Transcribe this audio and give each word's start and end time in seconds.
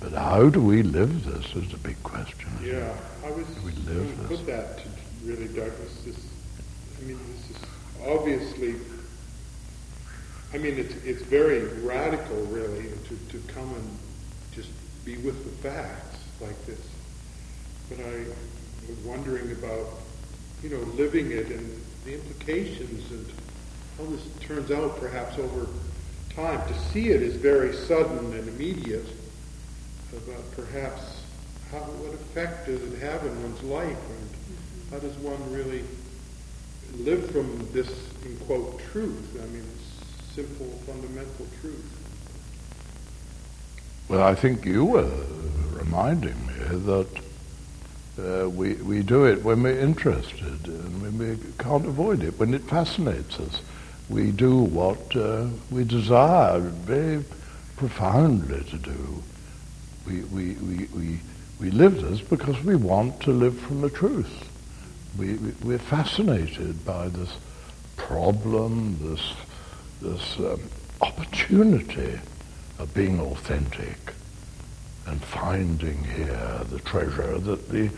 But 0.00 0.12
how 0.12 0.48
do 0.48 0.62
we 0.62 0.82
live 0.82 1.24
this 1.26 1.54
is 1.54 1.74
a 1.74 1.76
big 1.76 2.02
question. 2.02 2.48
Yeah, 2.62 2.96
I 3.24 3.30
was 3.30 3.46
we 3.62 3.72
live 3.72 4.28
this? 4.28 4.38
put 4.38 4.46
that 4.46 4.78
to 4.78 4.84
really 5.24 5.48
Douglas. 5.48 6.02
This, 6.04 6.16
I 6.98 7.04
mean, 7.04 7.18
this 7.32 7.56
is 7.56 7.62
obviously. 8.06 8.76
I 10.52 10.58
mean, 10.58 10.78
it's 10.78 10.94
it's 11.04 11.22
very 11.22 11.64
radical, 11.82 12.42
really, 12.46 12.88
to 13.08 13.16
to 13.28 13.52
come 13.52 13.74
and 13.74 13.98
just 14.52 14.70
be 15.04 15.18
with 15.18 15.44
the 15.44 15.68
facts 15.68 16.18
like 16.40 16.64
this. 16.66 16.80
But 17.90 18.00
I 18.00 18.24
was 18.88 18.98
wondering 19.04 19.52
about, 19.52 19.86
you 20.62 20.70
know, 20.70 20.78
living 20.94 21.30
it 21.30 21.48
and 21.50 21.82
the 22.04 22.14
implications 22.14 23.10
and 23.10 23.26
how 23.98 24.04
this 24.04 24.22
turns 24.40 24.70
out, 24.70 24.98
perhaps 24.98 25.38
over 25.38 25.66
time. 26.34 26.66
To 26.68 26.78
see 26.90 27.10
it 27.10 27.22
is 27.22 27.36
very 27.36 27.74
sudden 27.74 28.32
and 28.32 28.48
immediate, 28.48 29.06
but 30.10 30.56
perhaps 30.56 31.22
how, 31.70 31.78
what 31.78 32.14
effect 32.14 32.66
does 32.66 32.82
it 32.82 32.98
have 33.00 33.24
in 33.24 33.42
one's 33.42 33.62
life, 33.62 33.86
and 34.10 34.28
how 34.90 34.98
does 34.98 35.16
one 35.18 35.52
really 35.52 35.84
live 36.98 37.30
from 37.30 37.68
this, 37.72 37.88
in 38.24 38.36
quote, 38.46 38.80
truth? 38.90 39.40
I 39.40 39.46
mean, 39.46 39.64
simple, 40.34 40.66
fundamental 40.86 41.46
truth. 41.60 41.96
Well, 44.08 44.22
I 44.22 44.34
think 44.34 44.64
you 44.64 44.84
were 44.84 45.10
reminding 45.72 46.34
me 46.46 46.54
that 46.54 47.06
uh, 48.18 48.48
we, 48.48 48.74
we 48.74 49.02
do 49.02 49.24
it 49.24 49.44
when 49.44 49.62
we're 49.62 49.78
interested 49.78 50.66
and 50.66 51.00
when 51.00 51.18
we 51.18 51.38
can't 51.58 51.86
avoid 51.86 52.22
it, 52.22 52.38
when 52.38 52.52
it 52.52 52.62
fascinates 52.62 53.38
us. 53.38 53.62
We 54.08 54.32
do 54.32 54.58
what 54.58 55.14
uh, 55.14 55.46
we 55.70 55.84
desire 55.84 56.58
very 56.58 57.24
profoundly 57.76 58.64
to 58.64 58.76
do. 58.76 59.22
We, 60.06 60.20
we, 60.22 60.54
we, 60.54 60.88
we, 60.96 61.20
we 61.60 61.70
live 61.70 62.00
this 62.02 62.20
because 62.20 62.62
we 62.64 62.76
want 62.76 63.20
to 63.22 63.30
live 63.32 63.58
from 63.60 63.80
the 63.80 63.90
truth. 63.90 64.48
We, 65.18 65.34
we, 65.34 65.52
we're 65.62 65.78
fascinated 65.78 66.84
by 66.84 67.08
this 67.08 67.36
problem, 67.96 68.96
this, 69.00 69.32
this 70.00 70.38
um, 70.38 70.60
opportunity 71.00 72.18
of 72.78 72.92
being 72.94 73.20
authentic 73.20 74.14
and 75.06 75.22
finding 75.22 76.02
here 76.04 76.60
the 76.70 76.78
treasure 76.80 77.38
that 77.38 77.68
the 77.68 77.90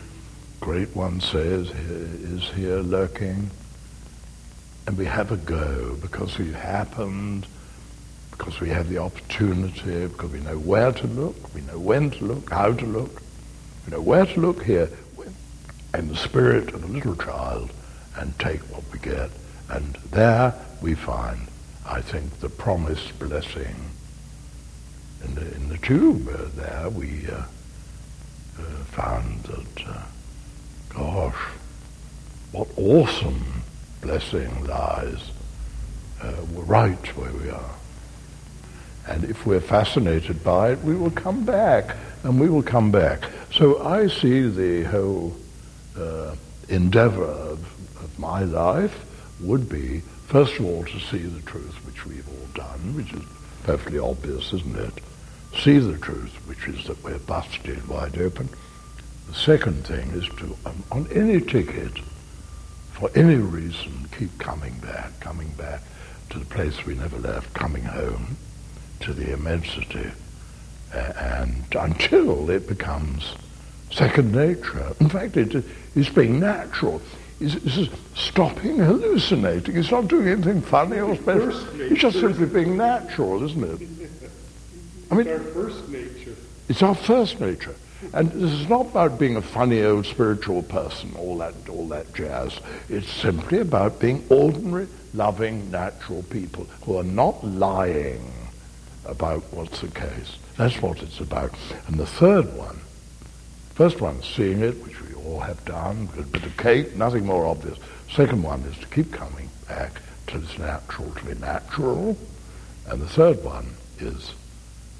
great 0.59 0.95
one 0.95 1.21
says 1.21 1.69
is 1.69 2.43
here 2.49 2.79
lurking. 2.79 3.49
And 4.87 4.97
we 4.97 5.05
have 5.05 5.31
a 5.31 5.37
go 5.37 5.95
because 6.01 6.37
we 6.37 6.51
happened, 6.51 7.47
because 8.37 8.59
we 8.59 8.69
have 8.69 8.89
the 8.89 8.97
opportunity, 8.97 10.07
because 10.07 10.31
we 10.31 10.39
know 10.39 10.57
where 10.57 10.91
to 10.91 11.07
look, 11.07 11.53
we 11.53 11.61
know 11.61 11.77
when 11.77 12.09
to 12.11 12.25
look, 12.25 12.49
how 12.49 12.73
to 12.73 12.85
look, 12.85 13.21
we 13.85 13.91
know 13.91 14.01
where 14.01 14.25
to 14.25 14.39
look 14.39 14.63
here, 14.63 14.89
in 15.93 16.07
the 16.07 16.15
spirit 16.15 16.73
of 16.73 16.83
a 16.83 16.87
little 16.87 17.15
child, 17.15 17.69
and 18.17 18.37
take 18.39 18.59
what 18.71 18.83
we 18.91 18.97
get. 18.97 19.29
And 19.69 19.95
there 20.11 20.53
we 20.81 20.95
find, 20.95 21.41
I 21.87 22.01
think, 22.01 22.39
the 22.39 22.49
promised 22.49 23.17
blessing. 23.19 23.75
In 25.23 25.35
the, 25.35 25.55
in 25.55 25.69
the 25.69 25.77
tube 25.77 26.27
uh, 26.27 26.45
there, 26.55 26.89
we 26.89 27.27
uh, 27.31 27.35
uh, 27.37 28.63
found 28.85 29.43
that, 29.43 29.87
uh, 29.87 30.01
gosh, 30.89 31.35
what 32.51 32.67
awesome 32.75 33.63
blessing 34.01 34.65
lies 34.65 35.31
uh, 36.21 36.33
right 36.51 37.07
where 37.15 37.31
we 37.33 37.49
are. 37.49 37.75
And 39.07 39.25
if 39.25 39.45
we're 39.45 39.61
fascinated 39.61 40.43
by 40.43 40.71
it, 40.71 40.79
we 40.79 40.95
will 40.95 41.11
come 41.11 41.43
back, 41.43 41.95
and 42.23 42.39
we 42.39 42.49
will 42.49 42.63
come 42.63 42.91
back. 42.91 43.23
So 43.51 43.83
I 43.83 44.07
see 44.07 44.47
the 44.47 44.83
whole 44.83 45.35
uh, 45.97 46.35
endeavor 46.69 47.25
of, 47.25 47.59
of 48.03 48.17
my 48.17 48.43
life 48.43 49.05
would 49.41 49.67
be, 49.67 50.01
first 50.27 50.57
of 50.57 50.65
all, 50.65 50.85
to 50.85 50.99
see 50.99 51.17
the 51.17 51.41
truth, 51.41 51.75
which 51.85 52.05
we've 52.05 52.27
all 52.27 52.47
done, 52.55 52.95
which 52.95 53.11
is 53.11 53.23
perfectly 53.63 53.99
obvious, 53.99 54.53
isn't 54.53 54.77
it? 54.77 54.93
See 55.57 55.79
the 55.79 55.97
truth, 55.97 56.33
which 56.47 56.67
is 56.67 56.85
that 56.85 57.03
we're 57.03 57.19
busted 57.19 57.85
wide 57.87 58.17
open. 58.17 58.47
The 59.27 59.35
second 59.35 59.85
thing 59.85 60.09
is 60.11 60.27
to, 60.37 60.57
um, 60.65 60.83
on 60.91 61.07
any 61.11 61.41
ticket, 61.41 61.99
for 62.93 63.09
any 63.15 63.35
reason, 63.35 64.07
keep 64.17 64.37
coming 64.39 64.77
back, 64.79 65.19
coming 65.19 65.49
back 65.57 65.81
to 66.29 66.39
the 66.39 66.45
place 66.45 66.85
we 66.85 66.95
never 66.95 67.17
left, 67.17 67.53
coming 67.53 67.83
home 67.83 68.37
to 69.03 69.13
the 69.13 69.33
immensity, 69.33 70.09
uh, 70.93 70.97
and 70.97 71.75
until 71.75 72.49
it 72.49 72.67
becomes 72.67 73.33
second 73.91 74.31
nature. 74.31 74.93
In 74.99 75.09
fact, 75.09 75.37
it 75.37 75.63
is 75.95 76.09
being 76.09 76.39
natural. 76.39 77.01
It's, 77.39 77.55
it's 77.55 77.93
stopping 78.15 78.77
hallucinating. 78.77 79.75
It's 79.75 79.91
not 79.91 80.07
doing 80.07 80.29
anything 80.29 80.61
funny 80.61 80.99
or 80.99 81.15
special. 81.15 81.81
It's 81.81 82.01
just 82.01 82.19
simply 82.19 82.45
being 82.45 82.77
natural, 82.77 83.43
isn't 83.43 83.63
it? 83.63 83.87
I 85.11 85.15
mean, 85.15 85.27
it's 85.27 85.45
our 85.45 85.53
first 85.53 85.89
nature. 85.89 86.35
It's 86.69 86.81
our 86.81 86.95
first 86.95 87.39
nature. 87.39 87.75
And 88.13 88.31
this 88.31 88.51
is 88.51 88.69
not 88.69 88.87
about 88.87 89.19
being 89.19 89.35
a 89.35 89.41
funny 89.41 89.81
old 89.83 90.05
spiritual 90.05 90.63
person, 90.63 91.13
all 91.17 91.37
that, 91.37 91.53
all 91.69 91.87
that 91.89 92.13
jazz. 92.13 92.59
It's 92.89 93.09
simply 93.09 93.59
about 93.59 93.99
being 93.99 94.25
ordinary, 94.29 94.87
loving, 95.13 95.71
natural 95.71 96.23
people 96.23 96.65
who 96.83 96.97
are 96.97 97.03
not 97.03 97.43
lying 97.45 98.42
about 99.05 99.43
what's 99.51 99.81
the 99.81 99.87
case. 99.87 100.37
That's 100.57 100.81
what 100.81 101.01
it's 101.01 101.19
about. 101.19 101.53
And 101.87 101.97
the 101.97 102.05
third 102.05 102.53
one, 102.55 102.79
first 103.73 104.01
one, 104.01 104.21
seeing 104.21 104.61
it, 104.61 104.83
which 104.83 105.01
we 105.01 105.13
all 105.15 105.39
have 105.39 105.63
done, 105.65 106.09
a 106.17 106.21
bit 106.21 106.43
of 106.43 106.55
cake, 106.57 106.95
nothing 106.95 107.25
more 107.25 107.45
obvious. 107.45 107.77
Second 108.11 108.43
one 108.43 108.61
is 108.61 108.77
to 108.77 108.87
keep 108.87 109.11
coming 109.11 109.49
back 109.67 110.01
to 110.27 110.39
this 110.39 110.57
natural, 110.57 111.11
to 111.11 111.25
be 111.25 111.33
natural. 111.39 112.17
And 112.87 113.01
the 113.01 113.07
third 113.07 113.43
one 113.43 113.75
is, 113.99 114.33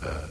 uh, 0.03 0.07
uh, 0.07 0.27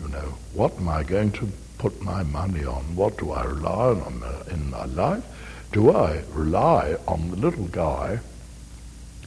you 0.00 0.08
know, 0.08 0.36
what 0.52 0.76
am 0.76 0.88
I 0.88 1.02
going 1.02 1.32
to 1.32 1.48
put 1.78 2.00
my 2.02 2.22
money 2.22 2.64
on? 2.64 2.96
What 2.96 3.18
do 3.18 3.32
I 3.32 3.44
rely 3.44 3.70
on 3.70 4.24
in 4.50 4.70
my 4.70 4.86
life? 4.86 5.24
Do 5.72 5.90
I 5.90 6.22
rely 6.32 6.96
on 7.06 7.30
the 7.30 7.36
little 7.36 7.66
guy 7.66 8.20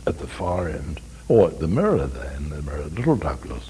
at 0.07 0.17
the 0.17 0.27
far 0.27 0.67
end, 0.67 0.99
or 1.27 1.47
at 1.47 1.59
the 1.59 1.67
mirror 1.67 2.07
there 2.07 2.33
in 2.37 2.49
the 2.49 2.61
mirror, 2.61 2.85
little 2.85 3.15
Douglas, 3.15 3.69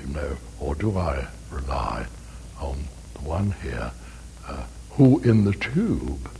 you 0.00 0.14
know, 0.14 0.36
or 0.60 0.74
do 0.74 0.96
I 0.96 1.26
rely 1.50 2.06
on 2.60 2.84
the 3.14 3.20
one 3.20 3.52
here 3.62 3.92
uh, 4.46 4.64
who 4.92 5.20
in 5.20 5.44
the 5.44 5.52
tube? 5.52 6.30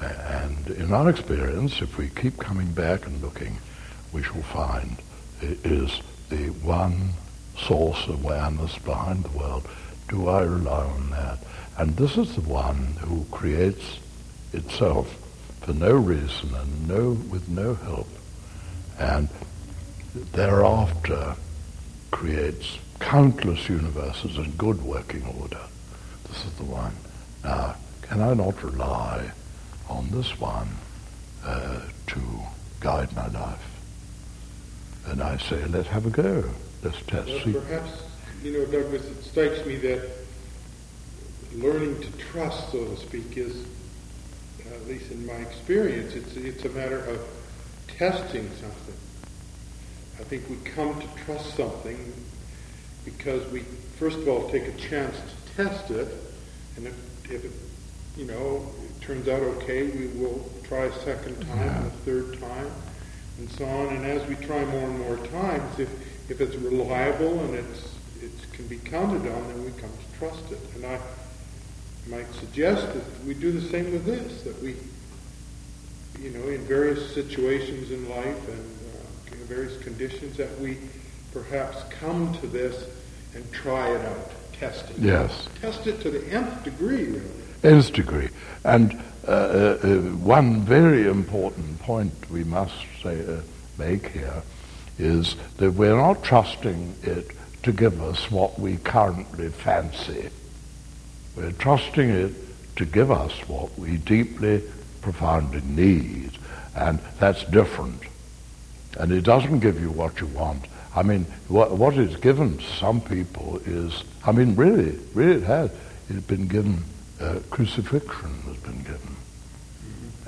And 0.00 0.68
in 0.68 0.92
our 0.92 1.10
experience, 1.10 1.82
if 1.82 1.98
we 1.98 2.08
keep 2.08 2.38
coming 2.38 2.70
back 2.72 3.06
and 3.06 3.20
looking, 3.20 3.58
we 4.12 4.22
shall 4.22 4.42
find 4.42 4.96
it 5.40 5.64
is 5.64 6.00
the 6.28 6.48
one 6.62 7.10
source 7.56 8.06
of 8.06 8.24
awareness 8.24 8.76
behind 8.78 9.24
the 9.24 9.36
world. 9.36 9.68
Do 10.08 10.28
I 10.28 10.42
rely 10.42 10.84
on 10.84 11.10
that? 11.10 11.38
And 11.76 11.96
this 11.96 12.16
is 12.16 12.34
the 12.34 12.42
one 12.42 12.96
who 13.00 13.24
creates 13.30 13.98
itself 14.52 15.14
for 15.60 15.72
no 15.72 15.92
reason 15.92 16.54
and 16.54 16.88
no 16.88 17.10
with 17.30 17.48
no 17.48 17.74
help. 17.74 18.08
And 18.98 19.28
thereafter 20.32 21.36
creates 22.10 22.78
countless 23.00 23.68
universes 23.68 24.36
in 24.36 24.50
good 24.52 24.82
working 24.82 25.24
order. 25.40 25.60
This 26.28 26.44
is 26.44 26.52
the 26.54 26.64
one. 26.64 26.92
Now, 27.44 27.76
can 28.02 28.20
I 28.20 28.34
not 28.34 28.62
rely 28.62 29.30
on 29.88 30.10
this 30.10 30.38
one 30.40 30.68
uh, 31.44 31.80
to 32.08 32.20
guide 32.80 33.14
my 33.14 33.28
life? 33.28 33.64
And 35.06 35.22
I 35.22 35.36
say, 35.38 35.64
let's 35.66 35.88
have 35.88 36.06
a 36.06 36.10
go. 36.10 36.44
Let's 36.82 37.00
test. 37.02 37.28
Well, 37.46 37.62
perhaps, 37.62 38.02
you 38.42 38.52
know, 38.52 38.64
Douglas, 38.66 39.04
it 39.06 39.22
strikes 39.22 39.64
me 39.66 39.76
that 39.76 40.08
learning 41.54 42.00
to 42.00 42.12
trust, 42.18 42.72
so 42.72 42.84
to 42.84 42.96
speak, 42.96 43.36
is, 43.36 43.64
at 44.70 44.86
least 44.86 45.10
in 45.10 45.26
my 45.26 45.34
experience, 45.34 46.14
it's, 46.14 46.36
it's 46.36 46.64
a 46.64 46.68
matter 46.70 46.98
of 46.98 47.20
testing 47.88 48.48
something. 48.60 48.94
I 50.18 50.24
think 50.24 50.48
we 50.50 50.56
come 50.56 51.00
to 51.00 51.24
trust 51.24 51.54
something 51.56 52.12
because 53.04 53.46
we, 53.52 53.60
first 53.98 54.18
of 54.18 54.28
all, 54.28 54.50
take 54.50 54.66
a 54.66 54.72
chance 54.72 55.16
to 55.16 55.64
test 55.64 55.90
it, 55.90 56.08
and 56.76 56.86
if, 56.86 57.30
if 57.30 57.44
it, 57.44 57.52
you 58.16 58.26
know, 58.26 58.66
it 58.84 59.00
turns 59.00 59.28
out 59.28 59.40
okay, 59.40 59.84
we 59.84 60.08
will 60.20 60.50
try 60.64 60.84
a 60.84 60.92
second 61.00 61.40
time 61.46 61.58
and 61.58 61.86
a 61.86 61.90
third 62.04 62.40
time, 62.40 62.70
and 63.38 63.50
so 63.50 63.64
on. 63.64 63.94
And 63.94 64.04
as 64.06 64.26
we 64.28 64.34
try 64.34 64.64
more 64.64 64.84
and 64.84 64.98
more 64.98 65.16
times, 65.28 65.78
if 65.78 65.88
if 66.30 66.40
it's 66.40 66.56
reliable 66.56 67.40
and 67.40 67.54
it's 67.54 67.94
it 68.20 68.32
can 68.52 68.66
be 68.66 68.78
counted 68.78 69.30
on, 69.30 69.48
then 69.48 69.64
we 69.64 69.70
come 69.80 69.90
to 69.90 70.18
trust 70.18 70.50
it. 70.50 70.58
And 70.74 70.84
I 70.84 70.98
might 72.10 72.30
suggest 72.34 72.92
that 72.92 73.24
we 73.24 73.34
do 73.34 73.52
the 73.52 73.68
same 73.68 73.92
with 73.92 74.04
this, 74.04 74.42
that 74.42 74.60
we, 74.62 74.74
you 76.20 76.30
know, 76.30 76.48
in 76.48 76.60
various 76.66 77.14
situations 77.14 77.90
in 77.90 78.08
life 78.08 78.48
and 78.48 78.77
various 79.48 79.82
conditions, 79.82 80.36
that 80.36 80.58
we 80.60 80.78
perhaps 81.32 81.82
come 82.00 82.36
to 82.40 82.46
this 82.46 82.84
and 83.34 83.50
try 83.52 83.88
it 83.90 84.04
out, 84.04 84.30
test 84.52 84.90
it. 84.90 84.98
Yes. 84.98 85.48
Test 85.60 85.86
it 85.86 86.00
to 86.02 86.10
the 86.10 86.24
nth 86.32 86.64
degree, 86.64 87.04
really. 87.06 87.30
Nth 87.62 87.92
degree. 87.92 88.28
And 88.64 89.00
uh, 89.26 89.30
uh, 89.30 89.76
one 90.16 90.62
very 90.62 91.06
important 91.06 91.78
point 91.80 92.12
we 92.30 92.44
must 92.44 92.74
say, 93.02 93.20
uh, 93.26 93.40
make 93.78 94.08
here 94.08 94.42
is 94.98 95.36
that 95.58 95.72
we're 95.72 95.96
not 95.96 96.22
trusting 96.24 96.94
it 97.02 97.30
to 97.62 97.72
give 97.72 98.00
us 98.00 98.30
what 98.30 98.58
we 98.58 98.76
currently 98.78 99.48
fancy. 99.48 100.30
We're 101.36 101.52
trusting 101.52 102.08
it 102.08 102.32
to 102.76 102.84
give 102.84 103.10
us 103.10 103.32
what 103.48 103.78
we 103.78 103.96
deeply, 103.98 104.62
profoundly 105.02 105.60
need. 105.62 106.32
And 106.74 106.98
that's 107.18 107.44
different. 107.44 108.02
And 108.98 109.12
it 109.12 109.22
doesn't 109.22 109.60
give 109.60 109.80
you 109.80 109.90
what 109.90 110.20
you 110.20 110.26
want. 110.26 110.66
I 110.94 111.02
mean, 111.02 111.24
what, 111.46 111.70
what 111.72 111.96
is 111.96 112.16
given 112.16 112.58
to 112.58 112.64
some 112.64 113.00
people 113.00 113.60
is, 113.64 114.02
I 114.26 114.32
mean, 114.32 114.56
really, 114.56 114.98
really 115.14 115.42
it 115.42 115.44
has. 115.44 115.70
It's 116.08 116.26
been 116.26 116.48
given, 116.48 116.82
uh, 117.20 117.38
crucifixion 117.50 118.42
has 118.46 118.56
been 118.56 118.82
given. 118.82 119.16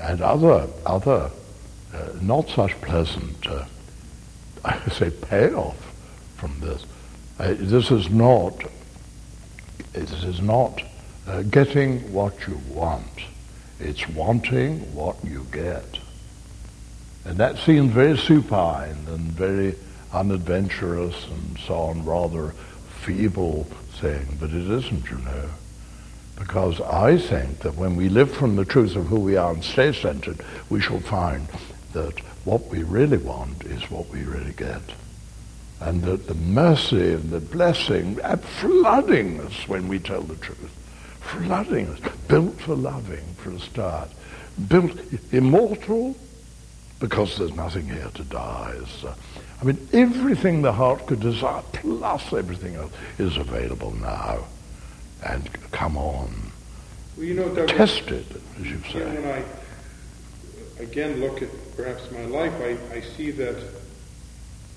And 0.00 0.22
other, 0.22 0.69
other, 0.87 1.31
uh, 1.93 2.08
not 2.20 2.49
such 2.49 2.81
pleasant, 2.81 3.46
uh, 3.46 3.64
I 4.64 4.78
say, 4.90 5.11
payoff 5.11 5.76
from 6.37 6.61
this. 6.61 6.87
Uh, 7.38 7.55
this 7.58 7.90
is 7.90 8.08
not, 8.11 8.62
this 9.93 10.23
is 10.23 10.40
not 10.40 10.82
uh, 11.26 11.43
getting 11.43 12.12
what 12.12 12.46
you 12.46 12.61
want. 12.69 13.25
It's 13.81 14.06
wanting 14.08 14.94
what 14.94 15.16
you 15.25 15.46
get. 15.50 16.00
And 17.25 17.37
that 17.37 17.58
seems 17.58 17.93
very 17.93 18.17
supine 18.17 18.96
and 19.08 19.20
very 19.32 19.75
unadventurous 20.12 21.26
and 21.26 21.58
so 21.67 21.75
on, 21.75 22.05
rather 22.05 22.50
feeble 23.02 23.64
thing, 24.00 24.37
but 24.40 24.50
it 24.50 24.70
isn't, 24.70 25.11
you 25.11 25.19
know. 25.19 25.50
Because 26.38 26.81
I 26.81 27.19
think 27.19 27.61
that 27.61 27.76
when 27.76 27.96
we 27.96 28.08
live 28.08 28.32
from 28.32 28.56
the 28.56 28.64
truth 28.64 28.96
of 28.96 29.06
who 29.06 29.20
we 29.20 29.37
are 29.37 29.52
and 29.52 29.62
stay 29.62 29.93
centered, 29.93 30.43
we 30.70 30.81
shall 30.81 31.00
find 31.00 31.46
that 31.93 32.19
what 32.44 32.67
we 32.69 32.82
really 32.82 33.19
want 33.19 33.64
is 33.64 33.90
what 33.90 34.08
we 34.08 34.23
really 34.23 34.52
get. 34.52 34.82
And 35.81 36.02
that 36.02 36.26
the 36.26 36.34
mercy 36.34 37.14
and 37.14 37.31
the 37.31 37.40
blessing 37.40 38.20
are 38.23 38.37
flooding 38.37 39.40
us 39.40 39.69
when 39.69 39.88
we 39.88 39.99
tell 39.99 40.23
the 40.23 40.37
truth. 40.37 40.70
Flooding 41.20 41.88
us. 41.88 42.00
Built 42.28 42.58
for 42.61 42.75
loving, 42.75 43.25
for 43.37 43.50
a 43.50 43.61
start. 43.61 44.11
Built 44.69 44.99
immortal 45.32 46.16
because 47.00 47.38
there's 47.38 47.55
nothing 47.55 47.87
here 47.87 48.11
to 48.14 48.23
die. 48.25 48.76
Uh, 49.02 49.14
I 49.61 49.64
mean, 49.64 49.88
everything 49.93 50.62
the 50.62 50.73
heart 50.73 51.06
could 51.06 51.20
desire, 51.20 51.62
plus 51.73 52.32
everything 52.32 52.76
else, 52.76 52.93
is 53.19 53.37
available 53.37 53.91
now. 53.93 54.44
And 55.25 55.50
come 55.73 55.97
on. 55.97 56.52
Well, 57.17 57.26
you 57.26 57.35
know, 57.35 57.49
Douglas, 57.49 57.97
Test 57.97 58.11
it, 58.11 58.26
as 58.58 58.67
you 58.67 58.81
say. 58.91 59.05
when 59.05 59.26
I 59.26 59.43
again 60.82 61.20
look 61.20 61.43
at 61.43 61.49
perhaps 61.76 62.11
my 62.11 62.25
life, 62.25 62.55
I, 62.61 62.94
I 62.94 63.00
see 63.00 63.31
that, 63.32 63.62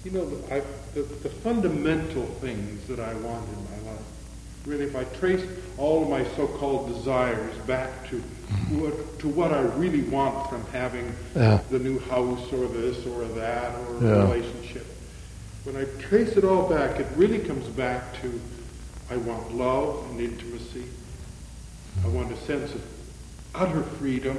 you 0.04 0.12
know, 0.12 0.28
I, 0.52 0.62
the, 0.94 1.02
the 1.04 1.30
fundamental 1.30 2.26
things 2.42 2.88
that 2.88 3.00
I 3.00 3.14
want 3.16 3.48
in 3.48 3.64
my 3.64 3.92
life, 3.92 4.06
really, 4.66 4.86
if 4.86 4.96
I 4.96 5.04
trace 5.18 5.46
all 5.78 6.04
of 6.04 6.10
my 6.10 6.24
so-called 6.36 6.94
desires 6.94 7.56
back 7.60 8.08
to 8.10 8.22
what, 8.70 9.20
to 9.20 9.28
what 9.30 9.52
I 9.52 9.62
really 9.62 10.02
want 10.04 10.50
from 10.50 10.66
having 10.72 11.14
Yeah. 11.36 11.60
the 11.70 11.80
new 11.80 12.00
house 12.00 12.52
or 12.52 12.68
this 12.68 13.06
or 13.06 13.26
that 13.26 13.76
or 13.76 13.98
a 13.98 14.26
relationship, 14.28 14.86
when 15.64 15.76
I 15.78 15.86
trace 16.02 16.36
it 16.38 16.44
all 16.44 16.68
back, 16.70 17.00
it 17.00 17.08
really 17.16 17.40
comes 17.40 17.66
back 17.68 18.20
to 18.22 18.40
I 19.12 19.18
want 19.18 19.54
love 19.56 20.06
and 20.10 20.20
intimacy. 20.20 20.86
I 22.04 22.08
want 22.08 22.32
a 22.32 22.38
sense 22.38 22.74
of 22.74 22.82
utter 23.56 23.84
freedom, 23.84 24.38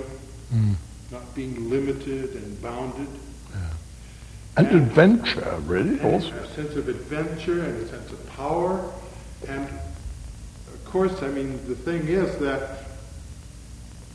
Mm. 0.54 0.74
not 1.10 1.34
being 1.34 1.70
limited 1.70 2.34
and 2.34 2.60
bounded. 2.62 3.08
And 4.56 4.68
adventure, 4.68 5.56
really, 5.66 5.98
And 5.98 6.14
also. 6.14 6.32
a 6.32 6.54
sense 6.54 6.76
of 6.76 6.88
adventure 6.88 7.64
and 7.64 7.82
a 7.82 7.88
sense 7.88 8.12
of 8.12 8.24
power. 8.36 8.88
And 9.48 9.64
of 9.68 10.84
course, 10.84 11.22
I 11.22 11.28
mean, 11.28 11.58
the 11.66 11.74
thing 11.74 12.06
is 12.06 12.36
that 12.38 12.83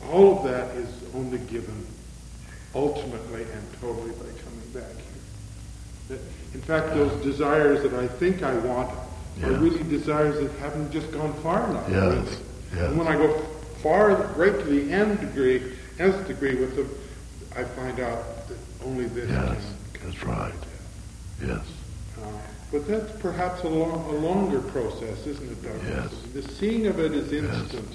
all 0.08 0.38
of 0.38 0.44
that 0.44 0.74
is 0.76 0.88
only 1.14 1.38
given 1.38 1.86
ultimately 2.74 3.42
and 3.42 3.80
totally 3.80 4.10
by 4.12 4.26
coming 4.42 4.70
back 4.72 4.94
here. 4.96 5.06
That, 6.08 6.20
in 6.54 6.60
fact, 6.62 6.94
those 6.94 7.22
desires 7.22 7.82
that 7.82 7.94
I 7.94 8.06
think 8.06 8.42
I 8.42 8.54
want 8.54 8.90
are 8.90 9.06
Yes. 9.52 9.60
really 9.60 9.82
desires 9.84 10.38
that 10.40 10.50
haven't 10.60 10.90
just 10.90 11.10
gone 11.12 11.32
far 11.34 11.68
enough. 11.70 11.88
Yes, 11.88 12.02
really. 12.02 12.26
yes. 12.74 12.90
And 12.90 12.98
when 12.98 13.06
I 13.06 13.14
go 13.16 13.38
far, 13.82 14.14
right 14.36 14.52
to 14.52 14.64
the 14.64 14.92
end 14.92 15.20
degree, 15.20 15.72
nth 15.98 16.26
degree 16.26 16.56
with 16.56 16.76
them, 16.76 16.88
I 17.56 17.64
find 17.64 18.00
out 18.00 18.48
that 18.48 18.58
only 18.84 19.06
this 19.06 19.30
Yes, 19.30 19.56
can, 19.94 20.10
that's 20.10 20.22
right. 20.24 20.52
Yes. 21.44 21.60
uh, 22.22 22.26
but 22.72 22.86
that's 22.86 23.10
perhaps 23.20 23.62
a, 23.62 23.68
long, 23.68 24.04
a 24.14 24.18
longer 24.18 24.60
process, 24.60 25.26
isn't 25.26 25.50
it, 25.50 25.62
Douglas? 25.62 26.12
Yes. 26.34 26.44
The 26.44 26.52
seeing 26.54 26.86
of 26.86 26.98
it 27.00 27.12
is 27.12 27.32
instant. 27.32 27.88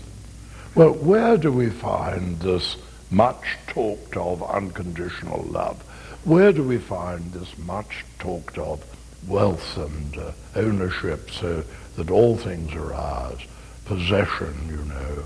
Well, 0.76 0.92
where 0.92 1.38
do 1.38 1.54
we 1.54 1.70
find 1.70 2.38
this 2.42 2.76
much 3.10 3.58
talked 3.66 4.18
of 4.18 4.44
unconditional 4.44 5.44
love? 5.44 5.82
Where 6.26 6.52
do 6.52 6.64
we 6.64 6.80
find 6.80 7.32
this 7.32 7.58
much 7.58 8.04
talked 8.20 8.58
of 8.58 8.84
wealth 9.26 9.78
and 9.78 10.18
uh, 10.18 10.32
ownership 10.54 11.32
so 11.32 11.64
that 11.96 12.12
all 12.12 12.36
things 12.36 12.74
are 12.74 12.94
ours? 12.94 13.40
Possession, 13.86 14.68
you 14.68 14.84
know. 14.84 15.24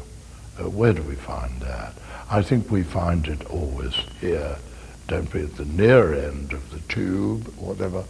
Uh, 0.60 0.70
where 0.70 0.94
do 0.94 1.02
we 1.02 1.16
find 1.16 1.60
that? 1.62 1.94
I 2.30 2.44
think 2.44 2.70
we 2.70 2.84
find 2.84 3.28
it 3.28 3.44
always 3.50 3.96
here, 4.22 4.56
don't 5.08 5.34
we, 5.34 5.46
at 5.46 5.56
the 5.56 5.66
near 5.66 6.14
end 6.14 6.54
of 6.54 6.70
the 6.70 6.80
tube, 6.82 7.48
whatever. 7.58 8.04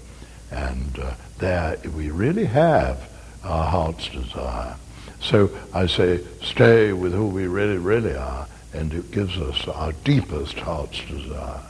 And 0.52 1.00
uh, 1.00 1.14
there 1.38 1.78
we 1.96 2.12
really 2.12 2.48
have 2.48 3.10
our 3.46 3.64
heart's 3.64 4.10
desire. 4.10 4.76
So 5.22 5.50
I 5.74 5.88
say, 5.88 6.22
stay 6.42 6.94
with 6.94 7.14
who 7.14 7.28
we 7.28 7.48
really, 7.48 7.78
really 7.78 8.16
are, 8.16 8.48
and 8.74 8.94
it 8.94 9.12
gives 9.12 9.38
us 9.38 9.68
our 9.68 9.92
deepest 10.04 10.60
heart's 10.60 11.02
desire. 11.06 11.62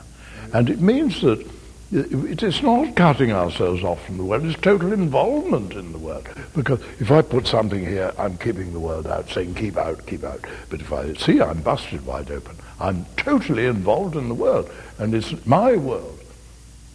And 0.54 0.70
it 0.70 0.80
means 0.80 1.22
that 1.22 1.46
it 1.92 2.44
is 2.44 2.62
not 2.62 2.96
cutting 2.96 3.32
ourselves 3.32 3.84
off 3.84 4.06
from 4.06 4.18
the 4.18 4.24
world, 4.24 4.46
it's 4.46 4.60
total 4.62 4.94
involvement 4.94 5.74
in 5.74 5.92
the 5.92 5.98
world. 5.98 6.28
Because 6.56 6.82
if 7.00 7.10
I 7.10 7.24
put 7.24 7.48
something 7.48 7.84
here, 7.84 8.14
I'm 8.18 8.38
keeping 8.38 8.74
the 8.74 8.80
world 8.80 9.08
out, 9.08 9.30
saying 9.30 9.56
keep 9.56 9.76
out, 9.76 10.06
keep 10.06 10.24
out. 10.24 10.46
But 10.70 10.82
if 10.82 10.94
I 10.94 11.14
see 11.14 11.42
I'm 11.42 11.62
busted 11.62 12.06
wide 12.06 12.30
open, 12.30 12.58
I'm 12.80 13.06
totally 13.18 13.66
involved 13.66 14.16
in 14.16 14.28
the 14.28 14.36
world, 14.36 14.70
and 15.00 15.16
it's 15.16 15.46
my 15.48 15.76
world. 15.76 16.20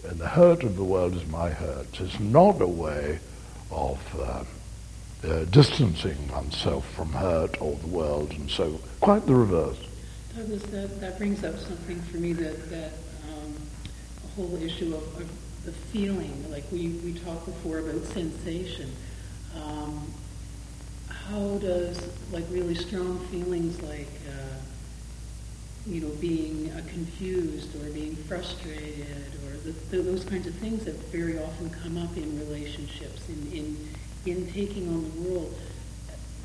And 0.08 0.18
the 0.18 0.28
hurt 0.28 0.62
of 0.62 0.76
the 0.76 0.84
world 0.84 1.14
is 1.14 1.26
my 1.26 1.50
hurt. 1.50 2.00
It's 2.00 2.20
not 2.20 2.60
a 2.60 2.66
way 2.66 3.18
of 3.72 3.98
um, 4.20 4.46
uh, 5.24 5.44
distancing 5.44 6.28
oneself 6.28 6.88
from 6.92 7.12
hurt 7.12 7.60
or 7.60 7.76
the 7.76 7.86
world, 7.86 8.30
and 8.32 8.50
so 8.50 8.80
quite 9.00 9.26
the 9.26 9.34
reverse. 9.34 9.78
Douglas, 10.36 10.62
that, 10.64 11.00
that 11.00 11.18
brings 11.18 11.44
up 11.44 11.58
something 11.58 12.00
for 12.02 12.16
me 12.16 12.32
that, 12.32 12.70
that 12.70 12.92
um, 13.28 13.54
whole 14.36 14.60
issue 14.62 14.94
of, 14.94 15.20
of 15.20 15.30
the 15.64 15.72
feeling, 15.72 16.50
like 16.50 16.64
we, 16.70 16.88
we 17.04 17.14
talked 17.14 17.46
before 17.46 17.78
about 17.78 18.02
sensation. 18.04 18.90
Um, 19.54 20.12
how 21.08 21.56
does, 21.58 22.00
like 22.32 22.44
really 22.50 22.74
strong 22.74 23.18
feelings 23.28 23.80
like, 23.82 24.08
uh, 24.28 24.56
you 25.86 26.00
know, 26.00 26.10
being 26.20 26.70
uh, 26.70 26.82
confused 26.88 27.74
or 27.76 27.90
being 27.90 28.16
frustrated 28.16 29.06
or 29.46 29.56
the, 29.58 29.72
the, 29.90 30.02
those 30.02 30.24
kinds 30.24 30.46
of 30.46 30.54
things 30.56 30.84
that 30.84 30.94
very 31.12 31.38
often 31.38 31.70
come 31.70 31.96
up 31.96 32.16
in 32.16 32.38
relationships, 32.40 33.28
in, 33.28 33.52
in, 33.52 33.88
in 34.26 34.50
taking 34.52 34.88
on 34.88 35.02
the 35.04 35.28
world, 35.28 35.54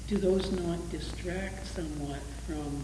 do 0.08 0.18
those 0.18 0.52
not 0.52 0.90
distract 0.92 1.68
somewhat 1.68 2.20
from 2.48 2.84